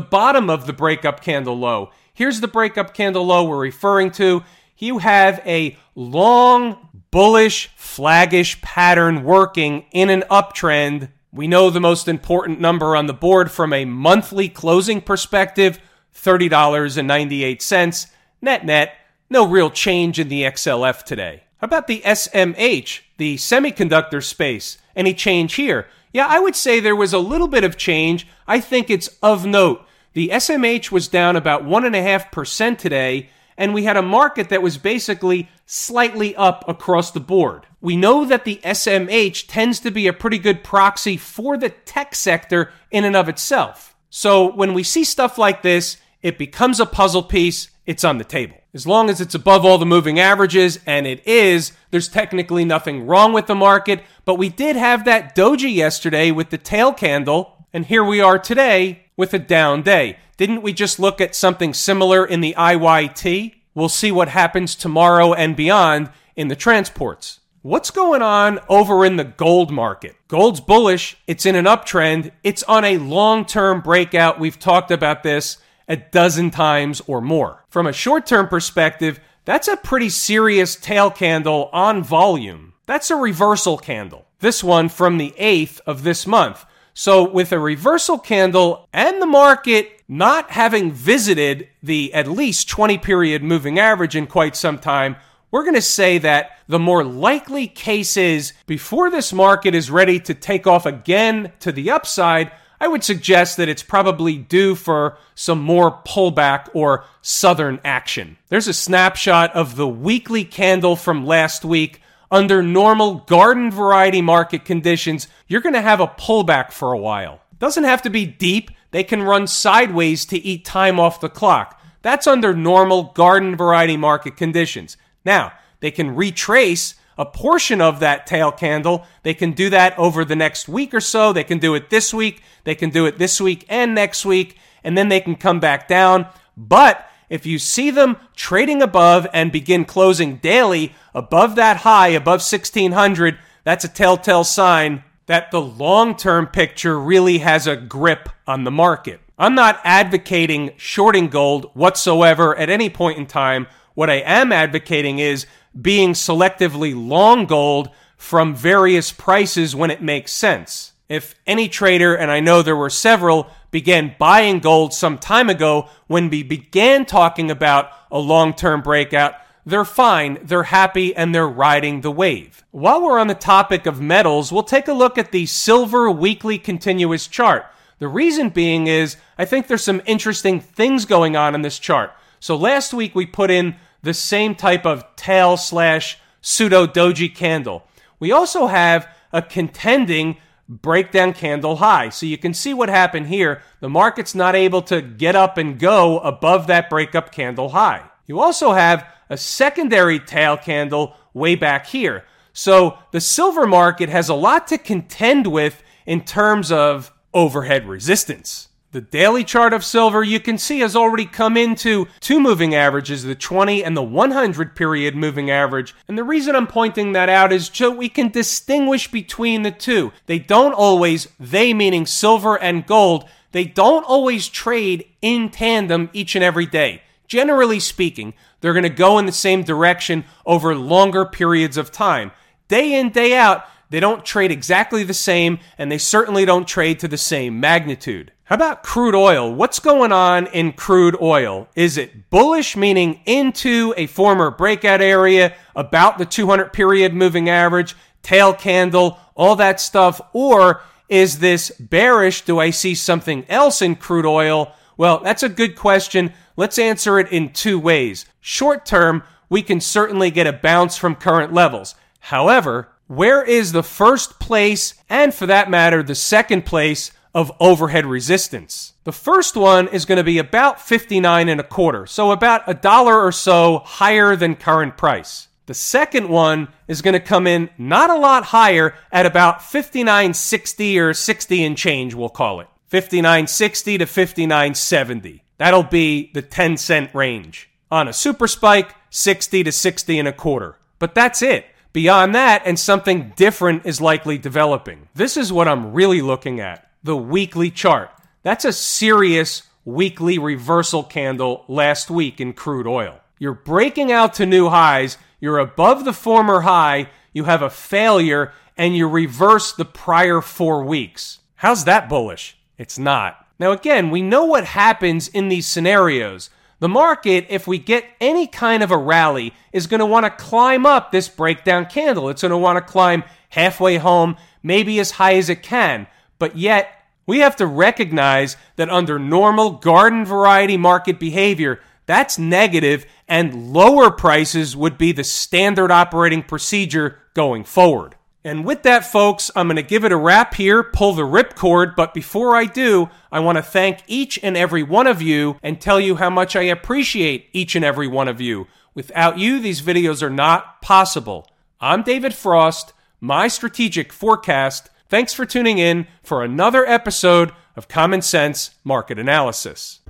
bottom 0.00 0.48
of 0.48 0.66
the 0.66 0.72
breakup 0.72 1.20
candle 1.20 1.58
low. 1.58 1.90
Here's 2.14 2.40
the 2.40 2.48
breakup 2.48 2.94
candle 2.94 3.26
low 3.26 3.44
we're 3.44 3.58
referring 3.58 4.12
to. 4.12 4.44
You 4.76 4.98
have 4.98 5.42
a 5.44 5.76
long, 5.96 6.88
bullish, 7.10 7.70
flaggish 7.76 8.60
pattern 8.62 9.24
working 9.24 9.86
in 9.90 10.10
an 10.10 10.22
uptrend. 10.30 11.10
We 11.32 11.48
know 11.48 11.68
the 11.68 11.80
most 11.80 12.06
important 12.06 12.60
number 12.60 12.94
on 12.94 13.06
the 13.06 13.12
board 13.12 13.50
from 13.50 13.72
a 13.72 13.84
monthly 13.84 14.48
closing 14.48 15.00
perspective 15.00 15.80
$30.98. 16.14 18.06
Net 18.40 18.64
net, 18.64 18.97
no 19.30 19.46
real 19.46 19.70
change 19.70 20.18
in 20.18 20.28
the 20.28 20.42
XLF 20.42 21.04
today. 21.04 21.42
How 21.58 21.66
about 21.66 21.86
the 21.86 22.02
SMH, 22.04 23.00
the 23.16 23.36
semiconductor 23.36 24.22
space? 24.22 24.78
Any 24.94 25.14
change 25.14 25.54
here? 25.54 25.86
Yeah, 26.12 26.26
I 26.26 26.38
would 26.38 26.56
say 26.56 26.80
there 26.80 26.96
was 26.96 27.12
a 27.12 27.18
little 27.18 27.48
bit 27.48 27.64
of 27.64 27.76
change. 27.76 28.26
I 28.46 28.60
think 28.60 28.90
it's 28.90 29.08
of 29.22 29.44
note. 29.44 29.84
The 30.14 30.30
SMH 30.30 30.90
was 30.90 31.08
down 31.08 31.36
about 31.36 31.64
1.5% 31.64 32.78
today, 32.78 33.30
and 33.56 33.74
we 33.74 33.84
had 33.84 33.96
a 33.96 34.02
market 34.02 34.48
that 34.48 34.62
was 34.62 34.78
basically 34.78 35.48
slightly 35.66 36.34
up 36.34 36.66
across 36.68 37.10
the 37.10 37.20
board. 37.20 37.66
We 37.80 37.96
know 37.96 38.24
that 38.24 38.44
the 38.44 38.60
SMH 38.64 39.46
tends 39.48 39.80
to 39.80 39.90
be 39.90 40.06
a 40.06 40.12
pretty 40.12 40.38
good 40.38 40.64
proxy 40.64 41.16
for 41.16 41.58
the 41.58 41.68
tech 41.68 42.14
sector 42.14 42.72
in 42.90 43.04
and 43.04 43.14
of 43.14 43.28
itself. 43.28 43.94
So 44.10 44.52
when 44.52 44.74
we 44.74 44.82
see 44.82 45.04
stuff 45.04 45.36
like 45.36 45.62
this, 45.62 45.98
it 46.22 46.38
becomes 46.38 46.80
a 46.80 46.86
puzzle 46.86 47.22
piece, 47.22 47.68
it's 47.88 48.04
on 48.04 48.18
the 48.18 48.24
table. 48.24 48.58
As 48.74 48.86
long 48.86 49.08
as 49.08 49.18
it's 49.18 49.34
above 49.34 49.64
all 49.64 49.78
the 49.78 49.86
moving 49.86 50.20
averages, 50.20 50.78
and 50.84 51.06
it 51.06 51.26
is, 51.26 51.72
there's 51.90 52.06
technically 52.06 52.62
nothing 52.66 53.06
wrong 53.06 53.32
with 53.32 53.46
the 53.46 53.54
market. 53.54 54.04
But 54.26 54.34
we 54.34 54.50
did 54.50 54.76
have 54.76 55.06
that 55.06 55.34
doji 55.34 55.74
yesterday 55.74 56.30
with 56.30 56.50
the 56.50 56.58
tail 56.58 56.92
candle, 56.92 57.66
and 57.72 57.86
here 57.86 58.04
we 58.04 58.20
are 58.20 58.38
today 58.38 59.06
with 59.16 59.32
a 59.32 59.38
down 59.38 59.80
day. 59.80 60.18
Didn't 60.36 60.60
we 60.60 60.74
just 60.74 61.00
look 61.00 61.18
at 61.18 61.34
something 61.34 61.72
similar 61.72 62.26
in 62.26 62.42
the 62.42 62.54
IYT? 62.58 63.54
We'll 63.74 63.88
see 63.88 64.12
what 64.12 64.28
happens 64.28 64.74
tomorrow 64.74 65.32
and 65.32 65.56
beyond 65.56 66.10
in 66.36 66.48
the 66.48 66.56
transports. 66.56 67.40
What's 67.62 67.90
going 67.90 68.20
on 68.20 68.60
over 68.68 69.02
in 69.02 69.16
the 69.16 69.24
gold 69.24 69.70
market? 69.70 70.14
Gold's 70.28 70.60
bullish. 70.60 71.16
It's 71.26 71.46
in 71.46 71.56
an 71.56 71.64
uptrend. 71.64 72.32
It's 72.44 72.62
on 72.64 72.84
a 72.84 72.98
long 72.98 73.46
term 73.46 73.80
breakout. 73.80 74.38
We've 74.38 74.58
talked 74.58 74.90
about 74.90 75.22
this 75.22 75.56
a 75.88 75.96
dozen 75.96 76.50
times 76.50 77.00
or 77.06 77.20
more. 77.20 77.64
From 77.68 77.86
a 77.86 77.92
short 77.92 78.26
term 78.26 78.48
perspective, 78.48 79.20
that's 79.44 79.68
a 79.68 79.76
pretty 79.76 80.10
serious 80.10 80.76
tail 80.76 81.10
candle 81.10 81.70
on 81.72 82.04
volume. 82.04 82.74
That's 82.86 83.10
a 83.10 83.16
reversal 83.16 83.78
candle. 83.78 84.26
This 84.40 84.62
one 84.62 84.88
from 84.88 85.18
the 85.18 85.34
8th 85.38 85.80
of 85.86 86.02
this 86.02 86.26
month. 86.26 86.64
So, 86.94 87.28
with 87.28 87.52
a 87.52 87.58
reversal 87.58 88.18
candle 88.18 88.88
and 88.92 89.22
the 89.22 89.26
market 89.26 90.02
not 90.08 90.50
having 90.50 90.90
visited 90.90 91.68
the 91.82 92.12
at 92.12 92.26
least 92.26 92.68
20 92.68 92.98
period 92.98 93.42
moving 93.42 93.78
average 93.78 94.16
in 94.16 94.26
quite 94.26 94.56
some 94.56 94.78
time, 94.78 95.16
we're 95.50 95.62
going 95.62 95.74
to 95.74 95.80
say 95.80 96.18
that 96.18 96.58
the 96.66 96.78
more 96.78 97.04
likely 97.04 97.66
case 97.68 98.16
is 98.16 98.52
before 98.66 99.10
this 99.10 99.32
market 99.32 99.74
is 99.74 99.90
ready 99.90 100.20
to 100.20 100.34
take 100.34 100.66
off 100.66 100.86
again 100.86 101.52
to 101.60 101.72
the 101.72 101.90
upside, 101.90 102.52
I 102.80 102.88
would 102.88 103.02
suggest 103.02 103.56
that 103.56 103.68
it's 103.68 103.82
probably 103.82 104.36
due 104.36 104.74
for 104.74 105.18
some 105.34 105.60
more 105.60 105.90
pullback 105.90 106.68
or 106.74 107.04
southern 107.22 107.80
action. 107.84 108.38
There's 108.48 108.68
a 108.68 108.74
snapshot 108.74 109.54
of 109.54 109.76
the 109.76 109.88
weekly 109.88 110.44
candle 110.44 110.94
from 110.94 111.26
last 111.26 111.64
week. 111.64 112.00
Under 112.30 112.62
normal 112.62 113.16
garden 113.26 113.70
variety 113.70 114.20
market 114.20 114.64
conditions, 114.64 115.28
you're 115.46 115.62
going 115.62 115.74
to 115.74 115.80
have 115.80 116.00
a 116.00 116.06
pullback 116.06 116.72
for 116.72 116.92
a 116.92 116.98
while. 116.98 117.40
Doesn't 117.58 117.84
have 117.84 118.02
to 118.02 118.10
be 118.10 118.26
deep. 118.26 118.70
They 118.90 119.02
can 119.02 119.22
run 119.22 119.46
sideways 119.46 120.24
to 120.26 120.38
eat 120.38 120.64
time 120.64 121.00
off 121.00 121.20
the 121.20 121.28
clock. 121.28 121.80
That's 122.02 122.26
under 122.26 122.54
normal 122.54 123.04
garden 123.14 123.56
variety 123.56 123.96
market 123.96 124.36
conditions. 124.36 124.96
Now, 125.24 125.52
they 125.80 125.90
can 125.90 126.14
retrace 126.14 126.94
a 127.18 127.26
portion 127.26 127.80
of 127.80 128.00
that 128.00 128.26
tail 128.26 128.52
candle. 128.52 129.04
They 129.24 129.34
can 129.34 129.52
do 129.52 129.68
that 129.70 129.98
over 129.98 130.24
the 130.24 130.36
next 130.36 130.68
week 130.68 130.94
or 130.94 131.00
so. 131.00 131.32
They 131.32 131.44
can 131.44 131.58
do 131.58 131.74
it 131.74 131.90
this 131.90 132.14
week. 132.14 132.40
They 132.64 132.76
can 132.76 132.90
do 132.90 133.04
it 133.04 133.18
this 133.18 133.40
week 133.40 133.66
and 133.68 133.94
next 133.94 134.24
week, 134.24 134.56
and 134.84 134.96
then 134.96 135.08
they 135.08 135.20
can 135.20 135.34
come 135.34 135.58
back 135.60 135.88
down. 135.88 136.28
But 136.56 137.06
if 137.28 137.44
you 137.44 137.58
see 137.58 137.90
them 137.90 138.16
trading 138.36 138.80
above 138.80 139.26
and 139.34 139.52
begin 139.52 139.84
closing 139.84 140.36
daily 140.36 140.94
above 141.14 141.56
that 141.56 141.78
high, 141.78 142.08
above 142.08 142.40
1600, 142.40 143.38
that's 143.64 143.84
a 143.84 143.88
telltale 143.88 144.44
sign 144.44 145.04
that 145.26 145.50
the 145.50 145.60
long 145.60 146.16
term 146.16 146.46
picture 146.46 146.98
really 146.98 147.38
has 147.38 147.66
a 147.66 147.76
grip 147.76 148.30
on 148.46 148.64
the 148.64 148.70
market. 148.70 149.20
I'm 149.38 149.54
not 149.54 149.80
advocating 149.84 150.72
shorting 150.76 151.28
gold 151.28 151.70
whatsoever 151.74 152.56
at 152.56 152.70
any 152.70 152.90
point 152.90 153.18
in 153.18 153.26
time. 153.26 153.66
What 153.94 154.10
I 154.10 154.16
am 154.16 154.52
advocating 154.52 155.18
is 155.18 155.46
being 155.80 156.12
selectively 156.12 156.94
long 156.94 157.46
gold 157.46 157.90
from 158.16 158.54
various 158.54 159.12
prices 159.12 159.76
when 159.76 159.90
it 159.90 160.02
makes 160.02 160.32
sense. 160.32 160.92
If 161.08 161.34
any 161.46 161.68
trader, 161.68 162.14
and 162.14 162.30
I 162.30 162.40
know 162.40 162.60
there 162.60 162.76
were 162.76 162.90
several, 162.90 163.50
began 163.70 164.14
buying 164.18 164.58
gold 164.58 164.92
some 164.92 165.18
time 165.18 165.48
ago 165.48 165.88
when 166.06 166.28
we 166.28 166.42
began 166.42 167.06
talking 167.06 167.50
about 167.50 167.90
a 168.10 168.18
long 168.18 168.52
term 168.54 168.82
breakout, 168.82 169.34
they're 169.64 169.84
fine, 169.84 170.38
they're 170.42 170.64
happy, 170.64 171.14
and 171.14 171.34
they're 171.34 171.48
riding 171.48 172.00
the 172.00 172.10
wave. 172.10 172.64
While 172.70 173.02
we're 173.02 173.18
on 173.18 173.26
the 173.26 173.34
topic 173.34 173.86
of 173.86 174.00
metals, 174.00 174.50
we'll 174.50 174.62
take 174.62 174.88
a 174.88 174.94
look 174.94 175.18
at 175.18 175.30
the 175.30 175.46
silver 175.46 176.10
weekly 176.10 176.58
continuous 176.58 177.26
chart. 177.26 177.66
The 177.98 178.08
reason 178.08 178.48
being 178.50 178.86
is 178.86 179.16
I 179.36 179.44
think 179.44 179.66
there's 179.66 179.84
some 179.84 180.02
interesting 180.06 180.60
things 180.60 181.04
going 181.04 181.36
on 181.36 181.54
in 181.54 181.62
this 181.62 181.78
chart. 181.78 182.12
So 182.40 182.56
last 182.56 182.94
week 182.94 183.14
we 183.14 183.26
put 183.26 183.50
in 183.50 183.76
the 184.02 184.14
same 184.14 184.54
type 184.54 184.86
of 184.86 185.04
tail 185.16 185.56
slash 185.56 186.18
pseudo 186.40 186.86
doji 186.86 187.34
candle. 187.34 187.84
We 188.18 188.32
also 188.32 188.66
have 188.66 189.08
a 189.32 189.42
contending 189.42 190.36
breakdown 190.68 191.32
candle 191.32 191.76
high. 191.76 192.10
So 192.10 192.26
you 192.26 192.38
can 192.38 192.52
see 192.52 192.74
what 192.74 192.88
happened 192.88 193.28
here. 193.28 193.62
The 193.80 193.88
market's 193.88 194.34
not 194.34 194.54
able 194.54 194.82
to 194.82 195.00
get 195.00 195.34
up 195.34 195.56
and 195.56 195.78
go 195.78 196.18
above 196.20 196.66
that 196.66 196.90
breakup 196.90 197.32
candle 197.32 197.70
high. 197.70 198.02
You 198.26 198.40
also 198.40 198.72
have 198.72 199.06
a 199.30 199.36
secondary 199.36 200.18
tail 200.18 200.56
candle 200.56 201.16
way 201.32 201.54
back 201.54 201.86
here. 201.86 202.24
So 202.52 202.98
the 203.12 203.20
silver 203.20 203.66
market 203.66 204.08
has 204.08 204.28
a 204.28 204.34
lot 204.34 204.66
to 204.68 204.78
contend 204.78 205.46
with 205.46 205.82
in 206.06 206.24
terms 206.24 206.72
of 206.72 207.12
overhead 207.32 207.86
resistance. 207.86 208.67
The 208.90 209.02
daily 209.02 209.44
chart 209.44 209.74
of 209.74 209.84
silver 209.84 210.24
you 210.24 210.40
can 210.40 210.56
see 210.56 210.80
has 210.80 210.96
already 210.96 211.26
come 211.26 211.58
into 211.58 212.08
two 212.20 212.40
moving 212.40 212.74
averages, 212.74 213.22
the 213.22 213.34
20 213.34 213.84
and 213.84 213.94
the 213.94 214.02
100 214.02 214.74
period 214.74 215.14
moving 215.14 215.50
average. 215.50 215.94
And 216.08 216.16
the 216.16 216.24
reason 216.24 216.56
I'm 216.56 216.66
pointing 216.66 217.12
that 217.12 217.28
out 217.28 217.52
is 217.52 217.70
so 217.70 217.90
we 217.90 218.08
can 218.08 218.30
distinguish 218.30 219.10
between 219.10 219.60
the 219.60 219.70
two. 219.70 220.12
They 220.24 220.38
don't 220.38 220.72
always, 220.72 221.28
they 221.38 221.74
meaning 221.74 222.06
silver 222.06 222.58
and 222.58 222.86
gold, 222.86 223.28
they 223.52 223.64
don't 223.64 224.04
always 224.04 224.48
trade 224.48 225.04
in 225.20 225.50
tandem 225.50 226.08
each 226.14 226.34
and 226.34 226.42
every 226.42 226.64
day. 226.64 227.02
Generally 227.26 227.80
speaking, 227.80 228.32
they're 228.62 228.72
going 228.72 228.84
to 228.84 228.88
go 228.88 229.18
in 229.18 229.26
the 229.26 229.32
same 229.32 229.64
direction 229.64 230.24
over 230.46 230.74
longer 230.74 231.26
periods 231.26 231.76
of 231.76 231.92
time. 231.92 232.32
Day 232.68 232.98
in, 232.98 233.10
day 233.10 233.36
out, 233.36 233.66
they 233.90 234.00
don't 234.00 234.24
trade 234.24 234.50
exactly 234.50 235.02
the 235.02 235.12
same, 235.12 235.58
and 235.76 235.92
they 235.92 235.98
certainly 235.98 236.46
don't 236.46 236.66
trade 236.66 237.00
to 237.00 237.08
the 237.08 237.18
same 237.18 237.60
magnitude. 237.60 238.32
How 238.48 238.54
about 238.54 238.82
crude 238.82 239.14
oil? 239.14 239.54
What's 239.54 239.78
going 239.78 240.10
on 240.10 240.46
in 240.46 240.72
crude 240.72 241.18
oil? 241.20 241.68
Is 241.76 241.98
it 241.98 242.30
bullish, 242.30 242.78
meaning 242.78 243.20
into 243.26 243.92
a 243.98 244.06
former 244.06 244.50
breakout 244.50 245.02
area, 245.02 245.54
about 245.76 246.16
the 246.16 246.24
200 246.24 246.72
period 246.72 247.12
moving 247.12 247.50
average, 247.50 247.94
tail 248.22 248.54
candle, 248.54 249.18
all 249.34 249.54
that 249.56 249.82
stuff? 249.82 250.18
Or 250.32 250.80
is 251.10 251.40
this 251.40 251.70
bearish? 251.78 252.46
Do 252.46 252.58
I 252.58 252.70
see 252.70 252.94
something 252.94 253.44
else 253.50 253.82
in 253.82 253.96
crude 253.96 254.24
oil? 254.24 254.72
Well, 254.96 255.18
that's 255.18 255.42
a 255.42 255.50
good 255.50 255.76
question. 255.76 256.32
Let's 256.56 256.78
answer 256.78 257.18
it 257.18 257.30
in 257.30 257.52
two 257.52 257.78
ways. 257.78 258.24
Short 258.40 258.86
term, 258.86 259.24
we 259.50 259.60
can 259.60 259.82
certainly 259.82 260.30
get 260.30 260.46
a 260.46 260.54
bounce 260.54 260.96
from 260.96 261.16
current 261.16 261.52
levels. 261.52 261.94
However, 262.20 262.88
where 263.08 263.44
is 263.44 263.72
the 263.72 263.82
first 263.82 264.40
place, 264.40 264.94
and 265.10 265.34
for 265.34 265.44
that 265.44 265.68
matter, 265.68 266.02
the 266.02 266.14
second 266.14 266.64
place 266.64 267.10
of 267.34 267.52
overhead 267.60 268.06
resistance. 268.06 268.94
The 269.04 269.12
first 269.12 269.56
one 269.56 269.88
is 269.88 270.04
going 270.04 270.18
to 270.18 270.24
be 270.24 270.38
about 270.38 270.80
59 270.80 271.48
and 271.48 271.60
a 271.60 271.64
quarter, 271.64 272.06
so 272.06 272.30
about 272.30 272.62
a 272.66 272.74
dollar 272.74 273.20
or 273.22 273.32
so 273.32 273.78
higher 273.84 274.36
than 274.36 274.54
current 274.54 274.96
price. 274.96 275.48
The 275.66 275.74
second 275.74 276.30
one 276.30 276.68
is 276.86 277.02
going 277.02 277.12
to 277.12 277.20
come 277.20 277.46
in 277.46 277.68
not 277.76 278.08
a 278.08 278.16
lot 278.16 278.44
higher 278.44 278.94
at 279.12 279.26
about 279.26 279.60
59.60 279.60 280.98
or 280.98 281.12
60 281.12 281.64
and 281.64 281.76
change, 281.76 282.14
we'll 282.14 282.30
call 282.30 282.60
it. 282.60 282.68
59.60 282.90 283.98
to 283.98 284.06
59.70. 284.06 285.40
That'll 285.58 285.82
be 285.82 286.30
the 286.32 286.40
10 286.40 286.78
cent 286.78 287.14
range. 287.14 287.68
On 287.90 288.08
a 288.08 288.14
super 288.14 288.48
spike, 288.48 288.94
60 289.10 289.64
to 289.64 289.72
60 289.72 290.18
and 290.18 290.28
a 290.28 290.32
quarter. 290.32 290.78
But 290.98 291.14
that's 291.14 291.42
it. 291.42 291.66
Beyond 291.92 292.34
that, 292.34 292.62
and 292.64 292.78
something 292.78 293.32
different 293.36 293.84
is 293.84 294.00
likely 294.00 294.38
developing. 294.38 295.08
This 295.14 295.36
is 295.36 295.52
what 295.52 295.68
I'm 295.68 295.92
really 295.92 296.22
looking 296.22 296.60
at 296.60 296.87
the 297.02 297.16
weekly 297.16 297.70
chart. 297.70 298.10
That's 298.42 298.64
a 298.64 298.72
serious 298.72 299.62
weekly 299.84 300.38
reversal 300.38 301.02
candle 301.02 301.64
last 301.68 302.10
week 302.10 302.40
in 302.40 302.52
crude 302.52 302.86
oil. 302.86 303.20
You're 303.38 303.54
breaking 303.54 304.12
out 304.12 304.34
to 304.34 304.46
new 304.46 304.68
highs, 304.68 305.16
you're 305.40 305.58
above 305.58 306.04
the 306.04 306.12
former 306.12 306.60
high, 306.60 307.08
you 307.32 307.44
have 307.44 307.62
a 307.62 307.70
failure, 307.70 308.52
and 308.76 308.96
you 308.96 309.08
reverse 309.08 309.72
the 309.72 309.84
prior 309.84 310.40
four 310.40 310.84
weeks. 310.84 311.38
How's 311.56 311.84
that 311.84 312.08
bullish? 312.08 312.56
It's 312.76 312.98
not. 312.98 313.46
Now, 313.58 313.72
again, 313.72 314.10
we 314.10 314.22
know 314.22 314.44
what 314.44 314.64
happens 314.64 315.28
in 315.28 315.48
these 315.48 315.66
scenarios. 315.66 316.50
The 316.80 316.88
market, 316.88 317.46
if 317.48 317.66
we 317.66 317.78
get 317.78 318.04
any 318.20 318.46
kind 318.46 318.82
of 318.82 318.92
a 318.92 318.96
rally, 318.96 319.52
is 319.72 319.88
going 319.88 319.98
to 319.98 320.06
want 320.06 320.26
to 320.26 320.30
climb 320.30 320.86
up 320.86 321.10
this 321.10 321.28
breakdown 321.28 321.86
candle. 321.86 322.28
It's 322.28 322.42
going 322.42 322.50
to 322.50 322.56
want 322.56 322.76
to 322.76 322.92
climb 322.92 323.24
halfway 323.48 323.96
home, 323.96 324.36
maybe 324.62 325.00
as 325.00 325.12
high 325.12 325.34
as 325.34 325.48
it 325.48 325.62
can. 325.62 326.06
But 326.38 326.56
yet, 326.56 326.92
we 327.26 327.40
have 327.40 327.56
to 327.56 327.66
recognize 327.66 328.56
that 328.76 328.90
under 328.90 329.18
normal 329.18 329.72
garden 329.72 330.24
variety 330.24 330.76
market 330.76 331.18
behavior, 331.18 331.80
that's 332.06 332.38
negative, 332.38 333.04
and 333.28 333.72
lower 333.72 334.10
prices 334.10 334.74
would 334.74 334.96
be 334.96 335.12
the 335.12 335.24
standard 335.24 335.90
operating 335.90 336.42
procedure 336.42 337.18
going 337.34 337.64
forward. 337.64 338.14
And 338.44 338.64
with 338.64 338.82
that, 338.84 339.04
folks, 339.04 339.50
I'm 339.54 339.66
going 339.66 339.76
to 339.76 339.82
give 339.82 340.04
it 340.04 340.12
a 340.12 340.16
wrap 340.16 340.54
here, 340.54 340.82
pull 340.82 341.12
the 341.12 341.22
ripcord. 341.22 341.94
But 341.96 342.14
before 342.14 342.56
I 342.56 342.64
do, 342.64 343.10
I 343.30 343.40
want 343.40 343.58
to 343.58 343.62
thank 343.62 343.98
each 344.06 344.38
and 344.42 344.56
every 344.56 344.82
one 344.82 345.06
of 345.06 345.20
you 345.20 345.58
and 345.62 345.78
tell 345.78 346.00
you 346.00 346.16
how 346.16 346.30
much 346.30 346.56
I 346.56 346.62
appreciate 346.62 347.50
each 347.52 347.76
and 347.76 347.84
every 347.84 348.08
one 348.08 348.28
of 348.28 348.40
you. 348.40 348.66
Without 348.94 349.38
you, 349.38 349.60
these 349.60 349.82
videos 349.82 350.22
are 350.22 350.30
not 350.30 350.80
possible. 350.80 351.46
I'm 351.78 352.02
David 352.02 352.32
Frost, 352.32 352.94
my 353.20 353.48
strategic 353.48 354.12
forecast. 354.12 354.88
Thanks 355.10 355.32
for 355.32 355.46
tuning 355.46 355.78
in 355.78 356.06
for 356.22 356.44
another 356.44 356.84
episode 356.84 357.52
of 357.76 357.88
Common 357.88 358.20
Sense 358.20 358.72
Market 358.84 359.18
Analysis. 359.18 360.00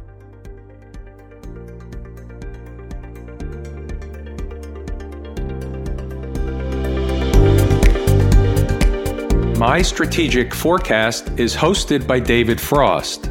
My 9.57 9.83
Strategic 9.83 10.53
Forecast 10.53 11.29
is 11.39 11.55
hosted 11.55 12.05
by 12.09 12.19
David 12.19 12.61
Frost. 12.61 13.31